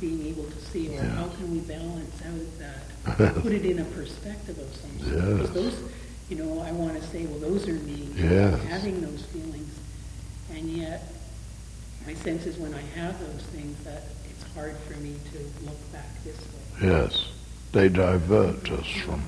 being 0.00 0.26
able 0.26 0.44
to 0.44 0.60
see, 0.66 0.88
or 0.88 0.92
Yeah. 0.92 1.08
how 1.16 1.28
can 1.28 1.50
we 1.52 1.58
balance 1.60 2.14
out 2.22 2.58
that, 2.58 3.34
put 3.42 3.52
it 3.52 3.66
in 3.66 3.80
a 3.80 3.84
perspective 3.84 4.58
of 4.58 4.74
some 4.74 4.98
sort? 5.00 5.12
Yes. 5.22 5.32
Because 5.38 5.52
those, 5.54 5.90
you 6.30 6.36
know, 6.36 6.60
I 6.62 6.72
want 6.72 6.98
to 7.00 7.06
say, 7.08 7.26
well, 7.26 7.38
those 7.40 7.68
are 7.68 7.74
me, 7.74 8.08
Yes. 8.16 8.62
having 8.64 9.00
those 9.02 9.22
feelings, 9.26 9.74
and 10.50 10.70
yet 10.70 11.12
my 12.06 12.14
sense 12.14 12.46
is 12.46 12.56
when 12.56 12.72
I 12.74 12.80
have 12.98 13.18
those 13.20 13.42
things 13.52 13.76
that 13.84 14.04
it's 14.30 14.54
hard 14.54 14.76
for 14.88 14.96
me 14.98 15.14
to 15.32 15.38
look 15.66 15.92
back 15.92 16.08
this 16.24 16.36
way. 16.38 16.88
Yes, 16.88 17.26
they 17.72 17.88
divert 17.88 18.70
us 18.70 18.86
from 19.04 19.22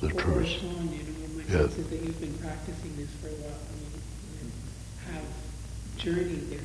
the 0.00 0.08
Or- 0.08 0.20
truth. 0.20 0.62
You 0.62 0.68
know, 0.68 0.74
my 1.36 1.42
Yes. 1.48 1.70
sense 1.72 1.78
is 1.78 1.86
that 1.88 2.02
you've 2.02 2.20
been 2.20 2.34
practicing 2.34 2.94
this 2.96 3.08
for 3.22 3.28
a 3.28 3.32
while. 3.32 3.56
I 3.56 3.74
mean, 3.80 3.99
journeyed 6.00 6.50
there. 6.50 6.58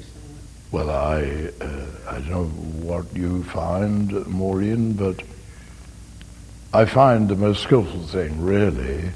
Well, 0.72 0.90
I 0.90 1.52
uh, 1.62 1.86
I 2.10 2.20
don't 2.20 2.30
know 2.30 2.46
what 2.88 3.16
you 3.16 3.44
find, 3.44 4.26
Maureen, 4.28 4.94
but 4.94 5.22
I 6.74 6.86
find 6.86 7.30
the 7.30 7.36
most 7.36 7.64
skillful 7.64 8.04
thing 8.08 8.42
really 8.42 9.12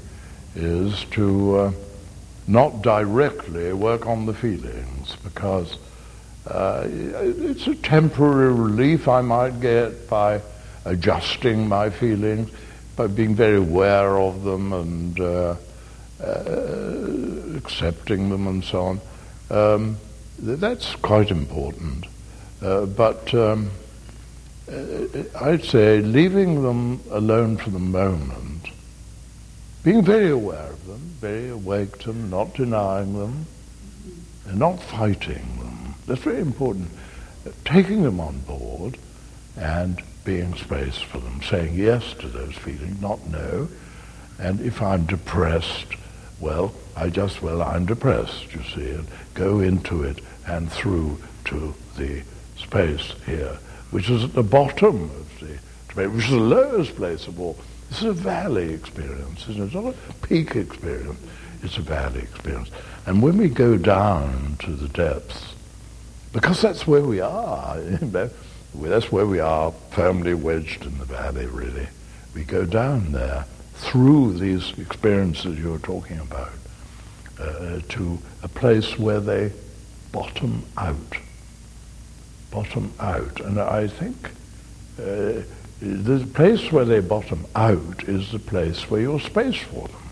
is 0.54 1.04
to 1.12 1.56
uh, 1.56 1.72
not 2.46 2.82
directly 2.82 3.72
work 3.72 4.06
on 4.06 4.26
the 4.26 4.34
feelings 4.34 5.16
because 5.22 5.76
uh, 6.46 6.86
it's 6.86 7.66
a 7.66 7.74
temporary 7.74 8.52
relief 8.52 9.08
I 9.08 9.20
might 9.20 9.60
get 9.60 10.08
by 10.08 10.40
adjusting 10.84 11.68
my 11.68 11.90
feelings, 11.90 12.50
by 12.96 13.06
being 13.06 13.34
very 13.34 13.58
aware 13.58 14.18
of 14.18 14.44
them 14.44 14.72
and 14.72 15.20
uh, 15.20 15.56
uh, 16.22 17.56
accepting 17.56 18.30
them 18.30 18.46
and 18.46 18.64
so 18.64 18.82
on. 18.84 19.00
Um, 19.50 19.96
that's 20.42 20.94
quite 20.96 21.30
important. 21.30 22.06
Uh, 22.62 22.86
but 22.86 23.32
um, 23.34 23.70
uh, 24.70 25.06
I'd 25.40 25.64
say 25.64 26.00
leaving 26.00 26.62
them 26.62 27.00
alone 27.10 27.56
for 27.56 27.70
the 27.70 27.78
moment, 27.78 28.68
being 29.82 30.02
very 30.02 30.30
aware 30.30 30.70
of 30.72 30.86
them, 30.86 31.00
very 31.20 31.48
awake 31.48 31.98
to 32.00 32.08
them, 32.08 32.30
not 32.30 32.54
denying 32.54 33.18
them, 33.18 33.46
and 34.46 34.58
not 34.58 34.82
fighting 34.82 35.58
them. 35.58 35.94
That's 36.06 36.22
very 36.22 36.40
important. 36.40 36.90
Taking 37.64 38.02
them 38.02 38.20
on 38.20 38.40
board 38.40 38.98
and 39.56 40.02
being 40.24 40.54
space 40.56 40.98
for 40.98 41.18
them, 41.18 41.40
saying 41.42 41.74
yes 41.74 42.14
to 42.14 42.28
those 42.28 42.54
feelings, 42.54 43.00
not 43.00 43.26
no. 43.28 43.68
And 44.38 44.60
if 44.60 44.82
I'm 44.82 45.06
depressed, 45.06 45.86
well, 46.38 46.74
I 46.96 47.08
just, 47.08 47.42
well, 47.42 47.62
I'm 47.62 47.86
depressed, 47.86 48.52
you 48.54 48.62
see, 48.62 48.90
and 48.90 49.06
go 49.34 49.60
into 49.60 50.02
it 50.02 50.20
and 50.46 50.70
through 50.70 51.18
to 51.46 51.74
the 51.96 52.22
space 52.56 53.14
here, 53.26 53.58
which 53.90 54.10
is 54.10 54.24
at 54.24 54.32
the 54.34 54.42
bottom 54.42 55.04
of 55.04 55.40
the 55.40 55.58
debate, 55.88 56.10
which 56.10 56.24
is 56.24 56.30
the 56.30 56.36
lowest 56.36 56.96
place 56.96 57.26
of 57.26 57.40
all. 57.40 57.58
This 57.88 57.98
is 57.98 58.04
a 58.04 58.12
valley 58.12 58.72
experience, 58.72 59.48
isn't 59.48 59.62
it? 59.62 59.64
It's 59.66 59.74
not 59.74 59.94
a 59.94 60.26
peak 60.26 60.56
experience, 60.56 61.18
it's 61.62 61.76
a 61.76 61.82
valley 61.82 62.20
experience. 62.20 62.70
And 63.06 63.22
when 63.22 63.38
we 63.38 63.48
go 63.48 63.76
down 63.76 64.56
to 64.60 64.72
the 64.72 64.88
depths, 64.88 65.54
because 66.32 66.60
that's 66.60 66.86
where 66.86 67.02
we 67.02 67.20
are, 67.20 67.80
that's 68.80 69.12
where 69.12 69.26
we 69.26 69.40
are, 69.40 69.72
firmly 69.90 70.34
wedged 70.34 70.84
in 70.84 70.98
the 70.98 71.04
valley, 71.04 71.46
really. 71.46 71.88
We 72.34 72.44
go 72.44 72.64
down 72.64 73.12
there 73.12 73.46
through 73.74 74.34
these 74.34 74.78
experiences 74.78 75.58
you're 75.58 75.78
talking 75.78 76.18
about 76.18 76.50
uh, 77.40 77.80
to 77.88 78.18
a 78.42 78.48
place 78.48 78.98
where 78.98 79.20
they 79.20 79.52
bottom 80.12 80.64
out 80.76 81.16
bottom 82.50 82.92
out. 82.98 83.40
And 83.40 83.58
I 83.58 83.86
think 83.86 84.30
uh, 84.98 85.42
the 85.80 86.28
place 86.34 86.70
where 86.72 86.84
they 86.84 87.00
bottom 87.00 87.46
out 87.54 88.04
is 88.04 88.32
the 88.32 88.38
place 88.38 88.90
where 88.90 89.00
you're 89.00 89.20
space 89.20 89.56
for 89.56 89.88
them. 89.88 90.02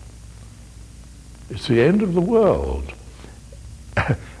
It's 1.49 1.67
the 1.67 1.81
end 1.81 2.01
of 2.01 2.13
the 2.13 2.21
world. 2.21 2.93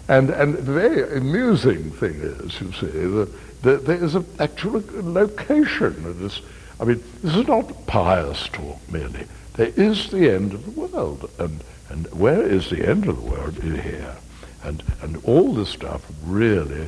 and, 0.07 0.29
and 0.29 0.55
the 0.55 0.61
very 0.61 1.17
amusing 1.17 1.91
thing 1.91 2.15
is, 2.15 2.59
you 2.61 2.71
see, 2.73 2.87
that, 2.87 3.61
that 3.63 3.85
there 3.85 4.03
is 4.03 4.15
an 4.15 4.25
actual 4.39 4.83
location 4.95 6.05
of 6.05 6.19
this. 6.19 6.41
I 6.79 6.85
mean, 6.85 7.03
this 7.21 7.35
is 7.35 7.47
not 7.47 7.87
pious 7.87 8.47
talk 8.49 8.79
merely. 8.91 9.25
There 9.59 9.73
is 9.75 10.09
the 10.09 10.33
end 10.33 10.53
of 10.53 10.63
the 10.63 10.71
world. 10.71 11.29
And, 11.37 11.61
and 11.89 12.07
where 12.13 12.41
is 12.41 12.69
the 12.69 12.87
end 12.87 13.09
of 13.09 13.17
the 13.17 13.29
world? 13.29 13.61
Here. 13.61 14.15
And, 14.63 14.81
and 15.01 15.17
all 15.25 15.51
this 15.51 15.67
stuff 15.67 16.09
really 16.23 16.87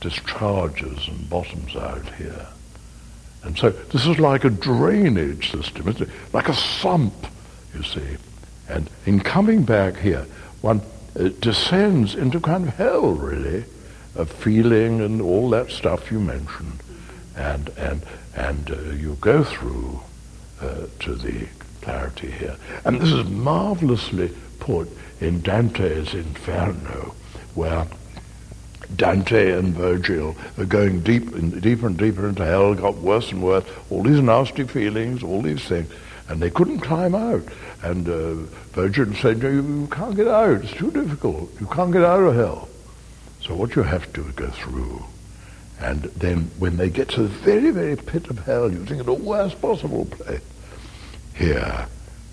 discharges 0.00 1.08
and 1.08 1.28
bottoms 1.28 1.76
out 1.76 2.08
here. 2.14 2.46
And 3.42 3.58
so 3.58 3.68
this 3.68 4.06
is 4.06 4.18
like 4.18 4.44
a 4.46 4.48
drainage 4.48 5.50
system, 5.50 5.94
like 6.32 6.48
a 6.48 6.54
sump, 6.54 7.12
you 7.74 7.82
see. 7.82 8.16
And 8.66 8.88
in 9.04 9.20
coming 9.20 9.64
back 9.64 9.98
here, 9.98 10.26
one 10.62 10.80
uh, 11.20 11.28
descends 11.40 12.14
into 12.14 12.40
kind 12.40 12.68
of 12.68 12.76
hell, 12.76 13.10
really, 13.10 13.66
of 14.14 14.32
feeling 14.32 15.02
and 15.02 15.20
all 15.20 15.50
that 15.50 15.70
stuff 15.70 16.10
you 16.10 16.20
mentioned. 16.20 16.80
And, 17.36 17.68
and, 17.76 18.02
and 18.34 18.70
uh, 18.70 18.80
you 18.92 19.18
go 19.20 19.44
through 19.44 20.00
uh, 20.62 20.86
to 21.00 21.14
the 21.14 21.46
here. 22.20 22.56
And 22.84 23.00
this 23.00 23.12
is 23.12 23.28
marvelously 23.28 24.30
put 24.58 24.88
in 25.20 25.40
Dante's 25.40 26.14
Inferno, 26.14 27.14
where 27.54 27.86
Dante 28.94 29.52
and 29.52 29.74
Virgil 29.74 30.36
are 30.58 30.64
going 30.64 31.00
deep 31.00 31.34
and 31.34 31.60
deeper 31.60 31.86
and 31.86 31.96
deeper 31.96 32.28
into 32.28 32.44
hell, 32.44 32.74
got 32.74 32.96
worse 32.96 33.32
and 33.32 33.42
worse, 33.42 33.64
all 33.90 34.02
these 34.02 34.20
nasty 34.20 34.64
feelings, 34.64 35.22
all 35.22 35.42
these 35.42 35.64
things, 35.64 35.90
and 36.28 36.40
they 36.40 36.50
couldn't 36.50 36.80
climb 36.80 37.14
out. 37.14 37.42
And 37.82 38.08
uh, 38.08 38.34
Virgil 38.72 39.12
said, 39.14 39.42
you, 39.42 39.50
you 39.50 39.88
can't 39.90 40.16
get 40.16 40.28
out, 40.28 40.64
it's 40.64 40.72
too 40.72 40.90
difficult, 40.90 41.50
you 41.60 41.66
can't 41.66 41.92
get 41.92 42.04
out 42.04 42.20
of 42.20 42.34
hell. 42.34 42.68
So 43.40 43.54
what 43.54 43.76
you 43.76 43.82
have 43.82 44.12
to 44.14 44.24
go 44.32 44.48
through. 44.48 45.04
And 45.80 46.02
then 46.02 46.50
when 46.58 46.76
they 46.76 46.88
get 46.88 47.10
to 47.10 47.22
the 47.22 47.28
very, 47.28 47.70
very 47.70 47.96
pit 47.96 48.28
of 48.28 48.38
hell, 48.40 48.72
you 48.72 48.84
think 48.84 49.00
of 49.00 49.06
the 49.06 49.14
worst 49.14 49.60
possible 49.60 50.06
place, 50.06 50.40
here, 51.36 51.86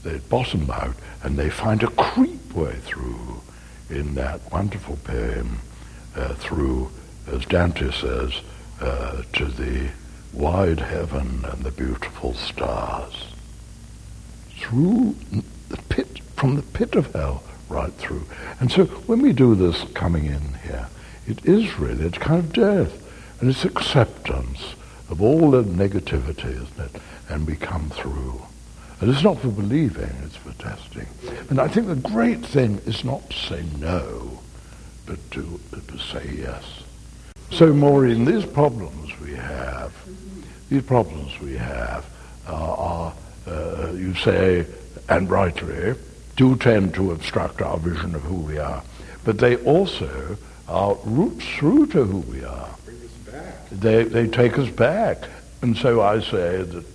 they 0.04 0.18
bottom 0.20 0.70
out 0.70 0.96
and 1.24 1.38
they 1.38 1.50
find 1.50 1.84
a 1.84 1.88
creep 1.88 2.54
way 2.54 2.76
through 2.82 3.42
in 3.90 4.16
that 4.16 4.52
wonderful 4.52 4.98
poem 5.04 5.60
uh, 6.16 6.34
through, 6.36 6.90
as 7.28 7.46
Dante 7.46 7.92
says, 7.92 8.42
uh, 8.82 9.24
to 9.34 9.46
the 9.46 9.90
wide 10.34 10.80
heaven 10.80 11.46
and 11.46 11.64
the 11.64 11.72
beautiful 11.72 12.34
stars. 12.34 13.28
Through 14.58 15.16
the 15.70 15.78
pit, 15.90 16.20
from 16.36 16.56
the 16.56 16.62
pit 16.62 16.96
of 16.96 17.14
hell, 17.14 17.44
right 17.70 17.94
through. 17.94 18.26
And 18.60 18.72
so 18.72 18.86
when 18.86 19.22
we 19.22 19.34
do 19.34 19.56
this 19.56 19.84
coming 19.94 20.26
in 20.26 20.54
here, 20.66 20.88
it 21.28 21.46
is 21.46 21.80
really, 21.80 22.06
it's 22.06 22.18
kind 22.18 22.40
of 22.40 22.54
death. 22.54 23.00
And 23.40 23.50
it's 23.50 23.66
acceptance 23.66 24.76
of 25.10 25.22
all 25.22 25.52
the 25.52 25.64
negativity, 25.64 26.46
isn't 26.46 26.80
it? 26.80 27.02
And 27.30 27.46
we 27.46 27.56
come 27.56 27.90
through. 27.90 28.42
And 29.04 29.12
it's 29.12 29.22
not 29.22 29.38
for 29.40 29.50
believing, 29.50 30.10
it's 30.24 30.38
for 30.38 30.54
testing. 30.54 31.06
And 31.50 31.60
I 31.60 31.68
think 31.68 31.88
the 31.88 31.96
great 31.98 32.40
thing 32.40 32.80
is 32.86 33.04
not 33.04 33.30
to 33.32 33.38
say 33.38 33.66
no, 33.78 34.40
but 35.06 35.20
to, 35.32 35.60
to 35.90 35.98
say 35.98 36.36
yes. 36.38 36.64
So, 37.52 37.74
Maureen, 37.74 38.24
these 38.24 38.46
problems 38.46 39.12
we 39.20 39.34
have, 39.34 39.94
these 40.70 40.84
problems 40.84 41.38
we 41.42 41.58
have 41.58 42.06
are, 42.48 42.78
are 42.78 43.14
uh, 43.46 43.92
you 43.92 44.16
say, 44.16 44.66
and 45.10 45.30
rightly, 45.30 45.96
do 46.38 46.56
tend 46.56 46.94
to 46.94 47.12
obstruct 47.12 47.62
our 47.62 47.80
vision 47.80 48.16
of 48.16 48.22
who 48.22 48.36
we 48.38 48.58
are. 48.58 48.84
But 49.26 49.38
they 49.38 49.58
also 49.58 50.38
are 50.70 50.96
roots 51.04 51.46
through 51.58 51.88
to 51.88 52.06
who 52.06 52.20
we 52.20 52.46
are. 52.46 52.70
They, 53.70 54.06
they 54.06 54.28
take 54.28 54.58
us 54.58 54.70
back. 54.70 55.28
And 55.62 55.76
so 55.76 56.00
I 56.00 56.22
say 56.22 56.64
that 56.64 56.86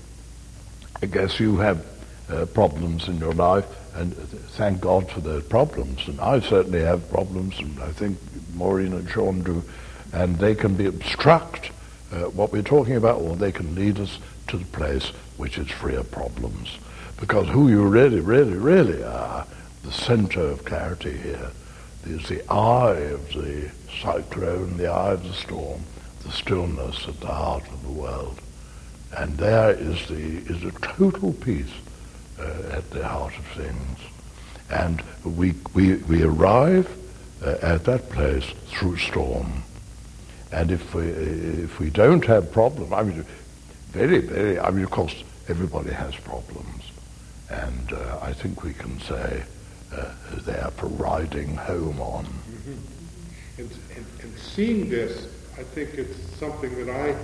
I 1.03 1.07
guess 1.07 1.38
you 1.38 1.59
have 1.59 1.98
uh, 2.31 2.47
problems 2.47 3.09
in 3.09 3.19
your 3.19 3.33
life 3.33 3.67
and 3.99 4.15
thank 4.15 4.81
God 4.81 5.11
for 5.11 5.21
those 5.21 5.43
problems. 5.45 6.07
And 6.07 6.21
I 6.21 6.41
certainly 6.41 6.83
have 6.83 7.11
problems, 7.11 7.59
and 7.59 7.81
I 7.81 7.91
think 7.91 8.19
Maureen 8.55 8.93
and 8.93 9.09
Sean 9.11 9.43
do, 9.43 9.63
and 10.13 10.39
they 10.39 10.55
can 10.55 10.75
be 10.75 10.87
obstruct 10.87 11.71
uh, 12.13 12.25
what 12.31 12.53
we're 12.53 12.63
talking 12.63 12.97
about, 12.97 13.21
or 13.21 13.35
they 13.35 13.53
can 13.53 13.75
lead 13.75 13.99
us 13.99 14.19
to 14.49 14.57
the 14.57 14.65
place 14.67 15.09
which 15.37 15.59
is 15.59 15.69
free 15.69 15.97
of 15.97 16.11
problems. 16.11 16.79
Because 17.19 17.49
who 17.49 17.69
you 17.69 17.83
really, 17.87 18.21
really, 18.21 18.57
really 18.57 19.03
are, 19.03 19.47
the 19.83 19.93
center 19.93 20.43
of 20.43 20.65
clarity 20.65 21.17
here, 21.17 21.51
is 22.05 22.29
the 22.29 22.49
eye 22.51 22.99
of 23.11 23.33
the 23.33 23.71
cyclone, 24.01 24.77
the 24.77 24.87
eye 24.87 25.13
of 25.13 25.25
the 25.25 25.35
storm, 25.35 25.83
the 26.23 26.31
stillness 26.31 27.09
at 27.09 27.19
the 27.21 27.27
heart 27.27 27.67
of 27.69 27.83
the 27.83 27.93
world. 27.93 28.41
And 29.17 29.37
there 29.39 29.71
is 29.71 30.07
the 30.07 30.15
is 30.15 30.63
a 30.63 30.71
total 30.81 31.33
peace 31.33 31.73
at 32.40 32.90
the 32.90 33.07
heart 33.07 33.37
of 33.38 33.47
things. 33.49 33.99
And 34.71 35.02
we, 35.25 35.54
we, 35.75 35.97
we 35.97 36.23
arrive 36.23 36.88
uh, 37.45 37.57
at 37.62 37.85
that 37.85 38.11
place 38.11 38.45
through 38.68 38.97
storm. 38.97 39.62
And 40.52 40.71
if 40.71 40.95
we, 40.95 41.04
if 41.04 41.78
we 41.78 41.90
don't 41.90 42.25
have 42.25 42.52
problems, 42.52 42.92
I 42.92 43.02
mean, 43.02 43.25
very, 43.90 44.18
very, 44.18 44.59
I 44.59 44.71
mean, 44.71 44.85
of 44.85 44.90
course, 44.90 45.25
everybody 45.49 45.90
has 45.90 46.14
problems. 46.16 46.85
And 47.50 47.92
uh, 47.92 48.18
I 48.21 48.33
think 48.33 48.62
we 48.62 48.73
can 48.75 49.00
say 49.00 49.42
uh, 49.95 50.12
they're 50.45 50.71
for 50.76 50.87
riding 50.87 51.57
home 51.57 52.00
on. 52.00 52.25
Mm-hmm. 52.25 53.61
And, 53.62 53.71
and, 53.97 54.07
and, 54.23 54.38
seeing 54.38 54.88
this, 54.88 55.26
I 55.59 55.62
think 55.62 55.95
it's 55.95 56.18
something 56.38 56.75
that 56.85 56.90
I 56.95 57.16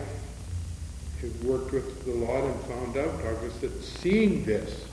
have 1.21 1.45
worked 1.45 1.73
with 1.73 2.07
a 2.07 2.11
lot 2.11 2.45
and 2.45 2.61
found 2.63 2.97
out, 2.97 3.23
Douglas, 3.23 3.57
that 3.59 3.83
seeing 3.83 4.45
this 4.45 4.85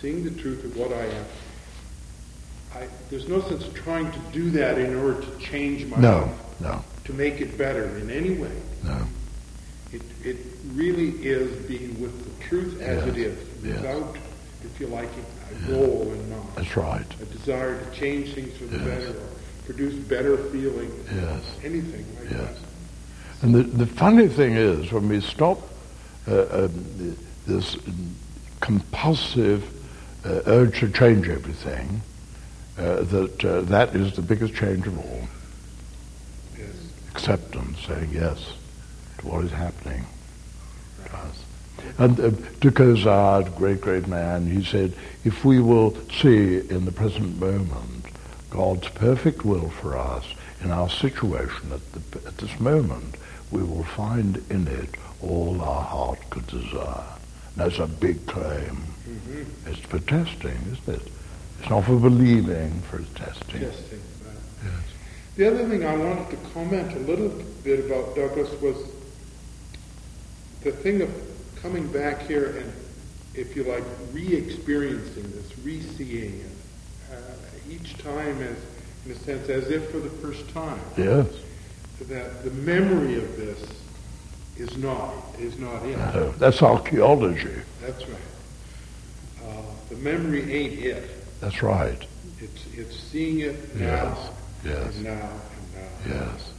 seeing 0.00 0.24
the 0.24 0.30
truth 0.30 0.64
of 0.64 0.76
what 0.76 0.92
I 0.92 1.04
am. 1.04 1.24
I, 2.74 2.88
there's 3.10 3.28
no 3.28 3.40
sense 3.42 3.68
trying 3.74 4.10
to 4.12 4.18
do 4.32 4.50
that 4.50 4.78
in 4.78 4.94
order 4.96 5.20
to 5.20 5.38
change 5.38 5.86
my 5.86 5.96
no, 5.98 6.18
life. 6.20 6.60
No, 6.60 6.84
To 7.04 7.12
make 7.12 7.40
it 7.40 7.56
better 7.58 7.96
in 7.98 8.10
any 8.10 8.34
way. 8.34 8.52
No. 8.84 8.98
It, 9.92 10.02
it 10.22 10.36
really 10.72 11.10
is 11.24 11.50
being 11.66 12.00
with 12.00 12.24
the 12.24 12.44
truth 12.44 12.80
as 12.80 13.06
yes, 13.06 13.08
it 13.08 13.16
is, 13.16 13.48
yes. 13.64 13.76
without 13.80 14.16
if 14.64 14.80
you 14.80 14.86
like, 14.88 15.08
a 15.50 15.70
goal 15.70 16.02
in 16.12 16.30
mind. 16.30 16.48
That's 16.56 16.76
right. 16.76 17.06
A 17.22 17.24
desire 17.26 17.82
to 17.82 17.90
change 17.98 18.34
things 18.34 18.56
for 18.56 18.64
the 18.64 18.76
Yes. 18.78 18.86
better 18.86 19.10
or 19.18 19.28
produce 19.64 19.94
better 19.94 20.36
feeling. 20.36 20.90
Yes. 21.14 21.42
Anything 21.64 22.04
like 22.18 22.30
Yes. 22.30 22.40
that. 22.40 23.44
And 23.44 23.54
the, 23.54 23.62
the 23.62 23.86
funny 23.86 24.28
thing 24.28 24.56
is, 24.56 24.92
when 24.92 25.08
we 25.08 25.20
stop 25.20 25.60
uh, 26.26 26.64
um, 26.64 27.16
this 27.46 27.76
compulsive 28.60 29.64
uh, 30.28 30.42
urge 30.46 30.80
to 30.80 30.90
change 30.90 31.28
everything, 31.28 32.02
uh, 32.78 33.02
that 33.02 33.44
uh, 33.44 33.60
that 33.62 33.96
is 33.96 34.14
the 34.14 34.22
biggest 34.22 34.54
change 34.54 34.86
of 34.86 34.98
all. 34.98 35.22
Yes. 36.56 36.68
Acceptance, 37.10 37.78
saying 37.86 38.10
yes 38.12 38.52
to 39.18 39.26
what 39.26 39.44
is 39.44 39.50
happening 39.52 40.04
to 41.04 41.16
us. 41.16 41.44
And 41.98 42.20
uh, 42.20 42.30
de 42.60 42.70
Caussade, 42.70 43.54
great, 43.56 43.80
great 43.80 44.06
man, 44.06 44.46
he 44.46 44.62
said, 44.62 44.92
if 45.24 45.44
we 45.44 45.60
will 45.60 45.96
see 46.10 46.58
in 46.58 46.84
the 46.84 46.92
present 46.92 47.38
moment 47.40 48.06
God's 48.50 48.88
perfect 48.88 49.44
will 49.44 49.70
for 49.70 49.96
us 49.96 50.24
in 50.62 50.70
our 50.70 50.90
situation 50.90 51.72
at, 51.72 51.92
the, 51.92 52.28
at 52.28 52.36
this 52.38 52.60
moment, 52.60 53.16
we 53.50 53.62
will 53.62 53.84
find 53.84 54.42
in 54.50 54.66
it 54.68 54.94
all 55.22 55.60
our 55.60 55.82
heart 55.82 56.18
could 56.30 56.46
desire. 56.46 57.04
That's 57.56 57.78
a 57.78 57.86
big 57.86 58.26
claim. 58.26 58.78
Mm-hmm. 59.08 59.70
It's 59.70 59.80
for 59.80 59.98
testing, 60.00 60.58
isn't 60.72 60.88
it? 60.88 61.10
It's 61.60 61.70
not 61.70 61.84
for 61.84 61.96
believing, 61.96 62.80
for 62.82 62.98
testing. 63.14 63.60
Testing. 63.60 64.00
right. 64.24 64.34
Yes. 64.64 64.72
The 65.36 65.46
other 65.46 65.68
thing 65.68 65.84
I 65.84 65.96
wanted 65.96 66.30
to 66.30 66.36
comment 66.52 66.92
a 66.94 66.98
little 67.00 67.30
bit 67.64 67.86
about 67.86 68.14
Douglas 68.14 68.50
was 68.60 68.76
the 70.62 70.72
thing 70.72 71.00
of 71.00 71.10
coming 71.62 71.86
back 71.90 72.20
here 72.22 72.56
and, 72.58 72.72
if 73.34 73.56
you 73.56 73.64
like, 73.64 73.84
re-experiencing 74.12 75.30
this, 75.32 75.58
re-seeing 75.64 76.40
it, 76.40 77.12
uh, 77.12 77.16
each 77.70 77.96
time 77.98 78.42
as, 78.42 78.56
in 79.06 79.12
a 79.12 79.14
sense, 79.14 79.48
as 79.48 79.70
if 79.70 79.90
for 79.90 80.00
the 80.00 80.10
first 80.10 80.48
time. 80.50 80.80
Yes. 80.96 81.26
That 82.02 82.44
the 82.44 82.50
memory 82.50 83.16
of 83.16 83.36
this 83.36 83.58
is 84.56 84.76
not 84.76 85.14
is 85.38 85.58
not 85.58 85.82
in. 85.82 85.96
Uh, 85.96 86.32
that's 86.38 86.62
archaeology. 86.62 87.60
That's 87.80 88.06
right. 88.08 88.20
The 89.88 89.96
memory 89.96 90.52
ain't 90.52 90.78
it. 90.84 91.40
That's 91.40 91.62
right. 91.62 91.98
It's 92.40 92.64
it's 92.76 92.96
seeing 92.98 93.40
it 93.40 93.74
now 93.76 93.86
Yes. 93.86 94.30
Yes. 94.64 94.94
and 94.96 95.04
now 95.04 95.12
and 95.30 96.10
now. 96.10 96.14
Yes. 96.30 96.52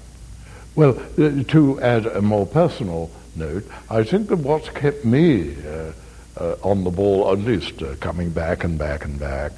Well, 0.76 1.00
uh, 1.18 1.44
to 1.52 1.82
add 1.82 2.06
a 2.06 2.22
more 2.22 2.46
personal 2.46 3.12
note, 3.36 3.66
I 3.90 4.04
think 4.04 4.30
that 4.30 4.38
what's 4.40 4.70
kept 4.70 5.04
me 5.06 5.56
uh, 5.66 5.92
uh, 6.40 6.56
on 6.64 6.84
the 6.84 6.90
ball, 6.92 7.32
at 7.32 7.40
least 7.40 7.82
uh, 7.82 7.96
coming 8.00 8.30
back 8.30 8.64
and 8.64 8.78
back 8.78 9.04
and 9.06 9.20
back, 9.20 9.52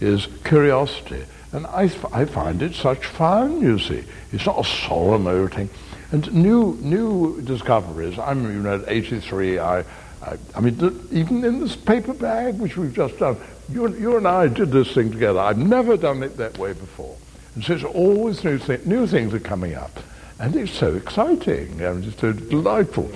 is 0.00 0.26
curiosity. 0.44 1.24
And 1.52 1.66
I, 1.68 1.84
f- 1.84 2.12
I 2.12 2.24
find 2.24 2.60
it 2.62 2.74
such 2.74 3.06
fun, 3.06 3.60
you 3.60 3.78
see. 3.78 4.02
It's 4.32 4.44
not 4.46 4.58
a 4.58 4.68
solemn 4.68 5.28
old 5.28 5.52
thing. 5.54 5.70
And 6.10 6.32
new, 6.32 6.76
new 6.80 7.40
discoveries. 7.42 8.18
I'm, 8.18 8.42
you 8.52 8.60
know, 8.60 8.74
at 8.80 8.88
83, 8.88 9.58
I, 9.60 9.84
I, 10.24 10.38
I 10.54 10.60
mean, 10.60 11.06
even 11.12 11.44
in 11.44 11.60
this 11.60 11.76
paper 11.76 12.14
bag, 12.14 12.58
which 12.58 12.76
we've 12.76 12.94
just 12.94 13.18
done, 13.18 13.36
you, 13.70 13.84
and- 13.86 14.00
you 14.00 14.16
and 14.16 14.26
I 14.26 14.48
did 14.48 14.70
this 14.70 14.92
thing 14.92 15.10
together. 15.10 15.40
I've 15.40 15.58
never 15.58 15.96
done 15.96 16.22
it 16.22 16.36
that 16.38 16.58
way 16.58 16.72
before. 16.72 17.16
And 17.54 17.64
so 17.64 17.74
it's 17.74 17.84
always 17.84 18.42
new, 18.42 18.58
new 18.84 19.06
things 19.06 19.34
are 19.34 19.40
coming 19.40 19.74
up. 19.74 20.00
And 20.38 20.56
it's 20.56 20.72
so 20.72 20.94
exciting 20.94 21.80
and 21.80 22.04
it's 22.04 22.20
so 22.20 22.32
delightful. 22.32 23.10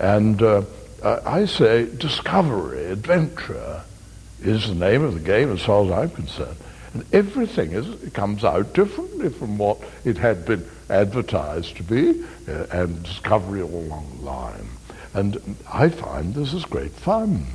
And 0.00 0.40
uh, 0.42 0.62
I 1.02 1.44
say 1.44 1.84
discovery, 1.84 2.86
adventure 2.86 3.82
is 4.40 4.68
the 4.68 4.74
name 4.74 5.02
of 5.02 5.14
the 5.14 5.20
game 5.20 5.52
as 5.52 5.62
far 5.62 5.84
as 5.84 5.90
I'm 5.90 6.10
concerned. 6.10 6.56
And 6.94 7.04
everything 7.12 7.72
is, 7.72 8.12
comes 8.12 8.44
out 8.44 8.72
differently 8.72 9.28
from 9.28 9.58
what 9.58 9.78
it 10.04 10.16
had 10.16 10.46
been 10.46 10.64
advertised 10.88 11.76
to 11.76 11.82
be, 11.82 12.24
uh, 12.48 12.66
and 12.70 13.02
discovery 13.02 13.62
all 13.62 13.70
along 13.70 14.18
the 14.18 14.24
line. 14.24 14.68
And 15.14 15.56
I 15.72 15.88
find 15.88 16.34
this 16.34 16.52
is 16.52 16.64
great 16.64 16.90
fun. 16.92 17.46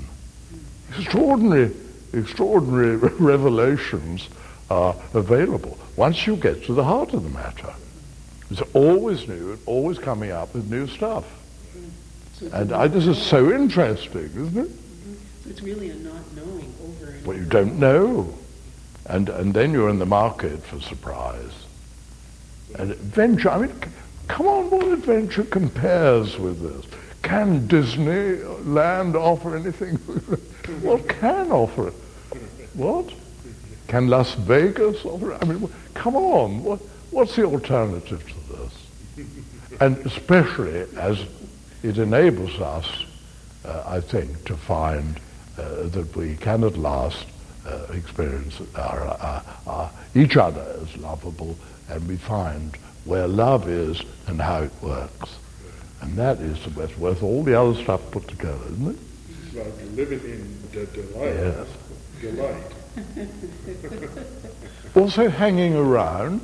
Extraordinary, 0.98 1.76
extraordinary 2.14 2.96
revelations 2.96 4.30
are 4.70 4.96
available 5.14 5.78
once 5.96 6.26
you 6.26 6.36
get 6.38 6.64
to 6.66 6.74
the 6.74 6.84
heart 6.84 7.14
of 7.14 7.24
the 7.24 7.30
matter. 7.30 7.74
It's 8.50 8.62
always 8.74 9.28
new, 9.28 9.52
and 9.52 9.60
always 9.66 10.00
coming 10.00 10.32
up 10.32 10.54
with 10.56 10.72
new 10.72 10.88
stuff. 10.88 11.26
So 12.40 12.50
And 12.54 12.72
I, 12.72 12.88
this 12.88 13.06
is 13.06 13.22
so 13.22 13.52
interesting, 13.52 14.24
isn't 14.24 14.58
it? 14.58 14.72
So 15.44 15.50
it's 15.50 15.62
really 15.62 15.90
a 15.90 15.96
not 15.96 16.34
knowing 16.36 16.74
over 16.84 17.12
and 17.12 17.26
What 17.26 17.36
you 17.36 17.46
don't 17.46 17.78
know. 17.78 18.34
And, 19.06 19.30
and 19.30 19.54
then 19.54 19.72
you're 19.74 19.90
in 19.90 20.00
the 20.00 20.06
market 20.06 20.64
for 20.64 20.80
surprise. 20.80 21.52
And 22.78 22.92
adventure, 22.92 23.50
I 23.50 23.58
mean, 23.60 23.82
c- 23.82 23.90
come 24.28 24.48
on, 24.48 24.70
what 24.70 24.88
adventure 24.88 25.44
compares 25.44 26.38
with 26.38 26.62
this? 26.62 26.86
Can 27.22 27.68
Disneyland 27.68 29.16
offer 29.16 29.56
anything? 29.56 29.96
what 30.82 31.08
can 31.08 31.52
offer? 31.52 31.92
What? 32.74 33.12
Can 33.88 34.08
Las 34.08 34.34
Vegas 34.36 35.04
offer? 35.06 35.34
I 35.34 35.46
mean, 35.46 35.70
come 35.94 36.16
on, 36.16 36.64
what, 36.64 36.80
what's 37.12 37.36
the 37.36 37.44
alternative 37.44 38.24
to 38.28 38.56
this? 38.56 39.30
And 39.82 39.98
especially 40.06 40.86
as 40.98 41.26
it 41.84 41.98
enables 41.98 42.60
us, 42.60 43.06
uh, 43.66 43.84
I 43.86 44.02
think, 44.02 44.46
to 44.46 44.56
find 44.56 45.20
uh, 45.58 45.88
that 45.88 46.16
we 46.16 46.36
can 46.36 46.64
at 46.64 46.78
last 46.78 47.26
uh, 47.66 47.88
experience 47.94 48.62
our, 48.76 49.02
our, 49.02 49.44
our, 49.68 49.92
each 50.16 50.38
other 50.38 50.66
as 50.82 50.96
lovable, 50.98 51.58
and 51.90 52.08
we 52.08 52.18
find 52.18 52.76
where 53.06 53.28
love 53.28 53.68
is 53.68 54.02
and 54.28 54.42
how 54.42 54.64
it 54.64 54.72
works. 54.82 55.38
And 56.02 56.16
that 56.16 56.40
is 56.40 56.58
what's 56.76 56.98
worth 56.98 57.22
all 57.24 57.44
the 57.44 57.60
other 57.60 57.76
stuff 57.82 58.02
put 58.12 58.28
together, 58.28 58.66
isn't 58.72 58.88
it? 58.88 58.98
It's 59.46 59.56
like 59.56 59.96
living 59.96 60.20
in 60.20 60.62
the 60.72 60.86
delight. 60.88 61.36
Yes. 61.36 61.68
Delight. 62.22 62.64
Also 64.96 65.30
hanging 65.30 65.76
around. 65.76 66.42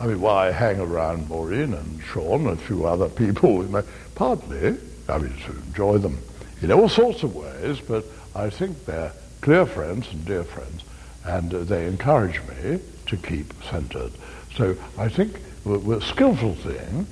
I 0.00 0.06
mean, 0.08 0.20
why 0.20 0.50
hang 0.50 0.80
around 0.80 1.28
Maureen 1.28 1.74
and 1.74 2.02
Sean 2.02 2.46
and 2.48 2.58
a 2.58 2.62
few 2.62 2.86
other 2.86 3.08
people? 3.08 3.62
You 3.64 3.68
know, 3.68 3.84
partly, 4.16 4.76
I 5.08 5.18
mean, 5.18 5.32
to 5.46 5.52
enjoy 5.52 5.98
them 5.98 6.18
in 6.60 6.72
all 6.72 6.88
sorts 6.88 7.22
of 7.22 7.36
ways, 7.36 7.80
but 7.80 8.04
I 8.34 8.50
think 8.50 8.84
they're 8.84 9.12
clear 9.40 9.64
friends 9.64 10.08
and 10.12 10.24
dear 10.24 10.44
friends, 10.44 10.82
and 11.24 11.54
uh, 11.54 11.58
they 11.60 11.86
encourage 11.86 12.40
me 12.48 12.80
to 13.06 13.16
keep 13.16 13.52
centered. 13.70 14.12
So 14.56 14.76
I 14.98 15.08
think 15.08 15.40
the 15.64 15.78
the 15.78 16.00
skillful 16.00 16.54
thing 16.56 17.06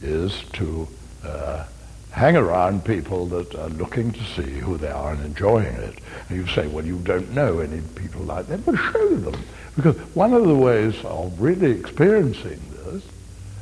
is 0.00 0.44
to 0.54 0.88
uh, 1.24 1.64
hang 2.10 2.36
around 2.36 2.84
people 2.84 3.26
that 3.26 3.54
are 3.56 3.70
looking 3.70 4.12
to 4.12 4.22
see 4.22 4.58
who 4.58 4.76
they 4.76 4.90
are 4.90 5.12
and 5.12 5.24
enjoying 5.24 5.74
it. 5.74 5.98
And 6.28 6.38
you 6.38 6.46
say, 6.46 6.68
well, 6.68 6.84
you 6.84 6.98
don't 6.98 7.30
know 7.32 7.58
any 7.58 7.80
people 7.96 8.22
like 8.22 8.46
that, 8.46 8.64
but 8.64 8.76
show 8.76 9.16
them. 9.16 9.42
Because 9.74 9.96
one 10.14 10.32
of 10.32 10.46
the 10.46 10.54
ways 10.54 10.94
of 11.04 11.40
really 11.40 11.72
experiencing 11.72 12.60
this, 12.84 13.02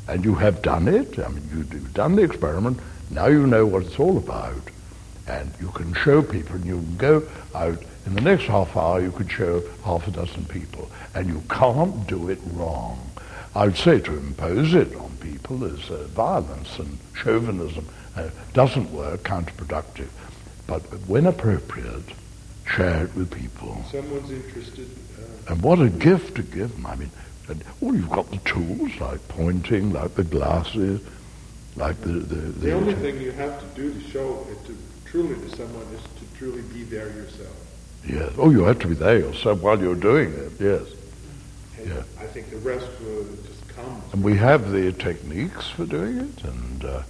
and 0.06 0.22
you 0.24 0.34
have 0.34 0.60
done 0.60 0.86
it, 0.86 1.18
I 1.18 1.28
mean, 1.28 1.48
you, 1.50 1.58
you've 1.72 1.94
done 1.94 2.16
the 2.16 2.22
experiment, 2.22 2.78
now 3.10 3.26
you 3.26 3.46
know 3.46 3.64
what 3.64 3.84
it's 3.84 3.98
all 3.98 4.18
about. 4.18 4.70
And 5.26 5.50
you 5.60 5.68
can 5.68 5.94
show 5.94 6.20
people, 6.20 6.56
and 6.56 6.66
you 6.66 6.76
can 6.76 6.96
go 6.96 7.22
out, 7.54 7.82
in 8.04 8.14
the 8.14 8.20
next 8.20 8.44
half 8.44 8.76
hour, 8.76 9.00
you 9.00 9.12
could 9.12 9.30
show 9.30 9.62
half 9.84 10.06
a 10.08 10.10
dozen 10.10 10.44
people, 10.44 10.90
and 11.14 11.26
you 11.26 11.42
can't 11.48 12.06
do 12.06 12.28
it 12.28 12.40
wrong. 12.52 12.98
I 13.54 13.66
would 13.66 13.76
say 13.76 14.00
to 14.00 14.16
impose 14.16 14.74
it 14.74 14.94
on 14.96 15.10
people 15.20 15.64
is 15.64 15.90
uh, 15.90 16.06
violence 16.08 16.78
and 16.78 16.98
chauvinism. 17.14 17.86
Uh, 18.16 18.30
doesn't 18.54 18.90
work, 18.92 19.22
counterproductive. 19.22 20.08
But 20.66 20.82
when 21.06 21.26
appropriate, 21.26 22.04
share 22.66 23.04
it 23.04 23.14
with 23.14 23.30
people. 23.30 23.84
Someone's 23.90 24.30
interested. 24.30 24.88
Uh, 25.18 25.52
And 25.52 25.62
what 25.62 25.80
a 25.80 25.88
gift 25.88 26.36
to 26.36 26.42
give 26.42 26.72
them. 26.72 26.86
I 26.86 26.96
mean, 26.96 27.10
and, 27.48 27.62
oh, 27.82 27.92
you've 27.92 28.10
got 28.10 28.30
the 28.30 28.38
tools 28.38 28.98
like 29.00 29.26
pointing, 29.28 29.92
like 29.92 30.14
the 30.14 30.24
glasses, 30.24 31.00
like 31.76 32.00
the... 32.00 32.12
The, 32.12 32.36
the, 32.36 32.52
the 32.66 32.72
only 32.72 32.94
thing 32.94 33.20
you 33.20 33.32
have 33.32 33.58
to 33.60 33.66
do 33.80 33.92
to 33.92 34.00
show 34.08 34.46
it 34.50 34.64
to 34.66 34.76
truly 35.04 35.34
to 35.34 35.56
someone 35.56 35.86
is 35.94 36.02
to 36.02 36.38
truly 36.38 36.62
be 36.62 36.84
there 36.84 37.08
yourself. 37.08 37.56
Yes. 38.06 38.32
Oh, 38.38 38.50
you 38.50 38.64
have 38.64 38.78
to 38.80 38.88
be 38.88 38.94
there 38.94 39.18
yourself 39.18 39.60
while 39.60 39.78
you're 39.78 39.94
doing 39.94 40.32
it, 40.32 40.52
yes. 40.58 40.82
Yeah. 41.86 42.02
I 42.20 42.26
think 42.26 42.50
the 42.50 42.58
rest 42.58 42.88
will 43.00 43.24
just 43.46 43.68
come. 43.68 44.02
And 44.12 44.22
we 44.22 44.36
have 44.36 44.70
the 44.70 44.92
techniques 44.92 45.68
for 45.68 45.84
doing 45.86 46.18
it, 46.18 46.44
and 46.44 46.84
uh, 46.84 47.02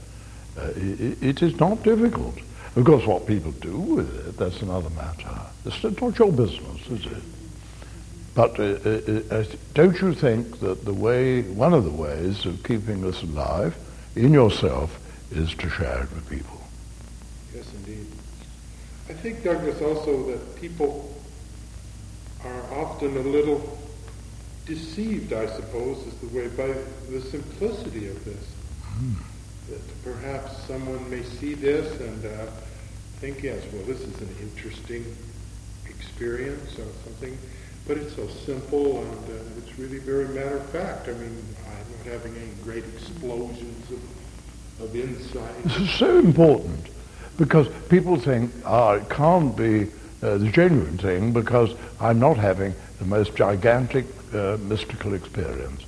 uh, 0.58 0.72
it, 0.76 1.22
it 1.22 1.42
is 1.42 1.58
not 1.58 1.82
difficult. 1.82 2.38
Of 2.74 2.84
course, 2.84 3.06
what 3.06 3.26
people 3.26 3.52
do 3.52 3.76
with 3.78 4.28
it, 4.28 4.36
that's 4.38 4.62
another 4.62 4.90
matter. 4.90 5.40
It's 5.64 5.82
not 5.82 6.18
your 6.18 6.32
business, 6.32 6.86
is 6.88 7.06
it? 7.06 7.22
But 8.34 8.58
uh, 8.58 8.62
uh, 8.62 9.20
uh, 9.30 9.44
don't 9.74 10.00
you 10.00 10.14
think 10.14 10.60
that 10.60 10.84
the 10.86 10.94
way, 10.94 11.42
one 11.42 11.74
of 11.74 11.84
the 11.84 11.90
ways 11.90 12.46
of 12.46 12.62
keeping 12.62 13.02
this 13.02 13.22
alive 13.22 13.76
in 14.16 14.32
yourself 14.32 14.98
is 15.30 15.54
to 15.56 15.68
share 15.68 16.04
it 16.04 16.12
with 16.14 16.28
people? 16.30 16.62
Yes, 17.54 17.70
indeed. 17.74 18.06
I 19.10 19.12
think, 19.12 19.44
Douglas, 19.44 19.82
also 19.82 20.30
that 20.30 20.56
people 20.56 21.14
are 22.42 22.62
often 22.72 23.16
a 23.18 23.20
little 23.20 23.78
deceived, 24.66 25.32
I 25.32 25.46
suppose, 25.46 25.98
is 26.06 26.14
the 26.16 26.28
way, 26.36 26.48
by 26.48 26.74
the 27.10 27.20
simplicity 27.20 28.08
of 28.08 28.24
this. 28.24 28.46
Mm. 28.98 29.14
That 29.70 30.04
perhaps 30.04 30.66
someone 30.66 31.08
may 31.10 31.22
see 31.22 31.54
this 31.54 32.00
and 32.00 32.24
uh, 32.24 32.46
think, 33.18 33.42
yes, 33.42 33.62
well, 33.72 33.84
this 33.84 34.00
is 34.00 34.20
an 34.20 34.34
interesting 34.40 35.04
experience 35.86 36.72
or 36.78 36.86
something, 37.04 37.36
but 37.86 37.96
it's 37.96 38.14
so 38.14 38.28
simple 38.28 38.98
and 39.02 39.24
uh, 39.30 39.58
it's 39.58 39.78
really 39.78 39.98
very 39.98 40.28
matter 40.28 40.56
of 40.56 40.66
fact. 40.70 41.08
I 41.08 41.12
mean, 41.12 41.42
I'm 41.66 41.96
not 41.98 42.12
having 42.12 42.36
any 42.36 42.50
great 42.62 42.84
explosions 42.84 43.90
of, 43.90 44.84
of 44.84 44.96
insight. 44.96 45.62
This 45.64 45.76
is 45.76 45.90
so 45.90 46.18
important 46.18 46.88
because 47.38 47.68
people 47.88 48.18
think, 48.18 48.50
oh, 48.66 48.94
it 48.94 49.08
can't 49.08 49.56
be 49.56 49.88
uh, 50.22 50.38
the 50.38 50.50
genuine 50.50 50.98
thing 50.98 51.32
because 51.32 51.74
I'm 52.00 52.18
not 52.18 52.36
having 52.36 52.74
the 52.98 53.04
most 53.04 53.34
gigantic 53.34 54.06
uh, 54.34 54.56
mystical 54.62 55.14
experience. 55.14 55.84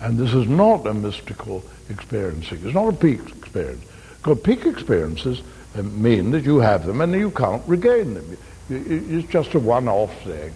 And 0.00 0.18
this 0.18 0.32
is 0.32 0.46
not 0.46 0.86
a 0.86 0.94
mystical 0.94 1.64
experiencing. 1.88 2.60
It's 2.64 2.74
not 2.74 2.88
a 2.88 2.96
peak 2.96 3.20
experience. 3.36 3.84
Because 4.18 4.40
peak 4.40 4.64
experiences 4.66 5.42
uh, 5.76 5.82
mean 5.82 6.30
that 6.32 6.44
you 6.44 6.58
have 6.58 6.86
them 6.86 7.00
and 7.00 7.12
you 7.12 7.30
can't 7.30 7.62
regain 7.66 8.14
them. 8.14 8.36
It's 8.70 9.28
just 9.28 9.54
a 9.54 9.58
one-off 9.58 10.12
thing, 10.24 10.52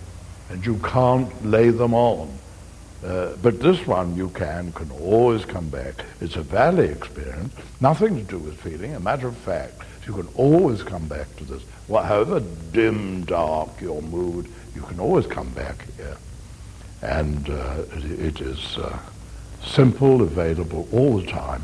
and 0.51 0.65
you 0.67 0.77
can't 0.79 1.47
lay 1.47 1.71
them 1.71 1.95
on. 1.95 2.31
Uh, 3.05 3.33
but 3.43 3.59
this 3.59 3.87
one 3.87 4.15
you 4.15 4.29
can, 4.31 4.71
can 4.73 4.91
always 4.93 5.45
come 5.45 5.69
back. 5.71 6.05
It's 6.21 6.37
a 6.37 6.43
valley 6.43 6.89
experience, 6.89 7.55
nothing 7.81 8.17
to 8.17 8.23
do 8.23 8.39
with 8.39 8.61
feeling, 8.61 8.95
a 8.95 9.01
matter 9.01 9.29
of 9.29 9.37
fact. 9.39 9.75
You 10.07 10.13
can 10.13 10.29
always 10.35 10.83
come 10.83 11.07
back 11.07 11.35
to 11.37 11.45
this. 11.45 11.63
Well, 11.89 12.03
however 12.03 12.41
dim, 12.73 13.25
dark 13.25 13.81
your 13.81 14.03
mood, 14.03 14.47
you 14.75 14.83
can 14.83 15.01
always 15.01 15.27
come 15.27 15.49
back 15.51 15.87
here. 15.97 16.17
And 17.03 17.51
uh, 17.51 17.83
it, 17.97 18.41
is 18.41 18.79
uh, 18.79 18.99
simple, 19.65 20.23
available 20.23 20.89
all 20.93 21.19
the 21.19 21.27
time, 21.27 21.63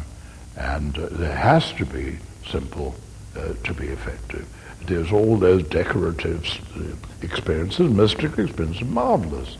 and 0.56 0.98
uh, 0.98 1.08
there 1.12 1.36
has 1.36 1.72
to 1.74 1.86
be 1.86 2.18
simple 2.46 2.94
uh, 3.36 3.54
to 3.64 3.74
be 3.74 3.86
effective. 3.86 4.46
There's 4.86 5.12
all 5.12 5.36
those 5.36 5.62
decorative 5.64 6.44
uh, 6.76 6.96
experiences, 7.22 7.90
mystical 7.90 8.44
experiences, 8.44 8.86
marvelous. 8.88 9.56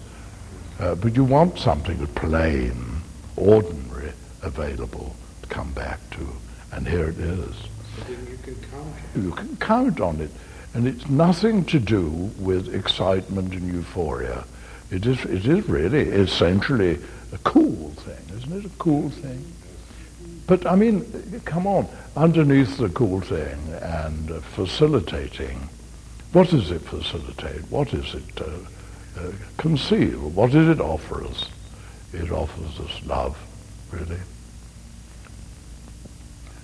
Uh, 0.80 0.94
but 0.94 1.14
you 1.14 1.24
want 1.24 1.58
something 1.58 2.04
plain, 2.08 3.02
ordinary, 3.36 4.12
available 4.42 5.14
to 5.42 5.48
come 5.48 5.72
back 5.72 5.98
to. 6.10 6.26
And 6.72 6.86
here 6.86 7.08
it 7.08 7.18
is. 7.18 7.54
You 8.08 8.38
can 8.42 8.54
count 8.70 8.94
You 9.16 9.30
can 9.32 9.56
count 9.56 10.00
on 10.00 10.20
it. 10.20 10.30
And 10.74 10.86
it's 10.86 11.08
nothing 11.08 11.64
to 11.66 11.80
do 11.80 12.30
with 12.38 12.74
excitement 12.74 13.54
and 13.54 13.72
euphoria. 13.72 14.44
It 14.90 15.04
is, 15.06 15.24
it 15.24 15.46
is 15.46 15.68
really 15.68 16.08
essentially 16.08 16.98
a 17.32 17.38
cool 17.44 17.90
thing, 17.90 18.36
isn't 18.38 18.52
it? 18.52 18.64
A 18.64 18.76
cool 18.78 19.10
thing. 19.10 19.44
But 20.46 20.66
I 20.66 20.76
mean, 20.76 21.40
come 21.44 21.66
on, 21.66 21.88
underneath 22.16 22.78
the 22.78 22.88
cool 22.88 23.20
thing 23.20 23.58
and 23.82 24.30
uh, 24.30 24.40
facilitating, 24.40 25.68
what 26.32 26.48
does 26.48 26.70
it 26.70 26.80
facilitate? 26.80 27.70
What 27.70 27.92
is 27.92 28.14
it 28.14 28.40
uh, 28.40 29.20
uh, 29.20 29.32
conceal? 29.58 30.30
What 30.30 30.52
does 30.52 30.68
it 30.68 30.80
offer 30.80 31.24
us? 31.24 31.48
It 32.14 32.32
offers 32.32 32.80
us 32.80 33.04
love, 33.04 33.36
really. 33.90 34.20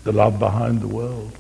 The 0.05 0.13
love 0.13 0.39
behind 0.39 0.81
the 0.81 0.89
world. 0.89 1.33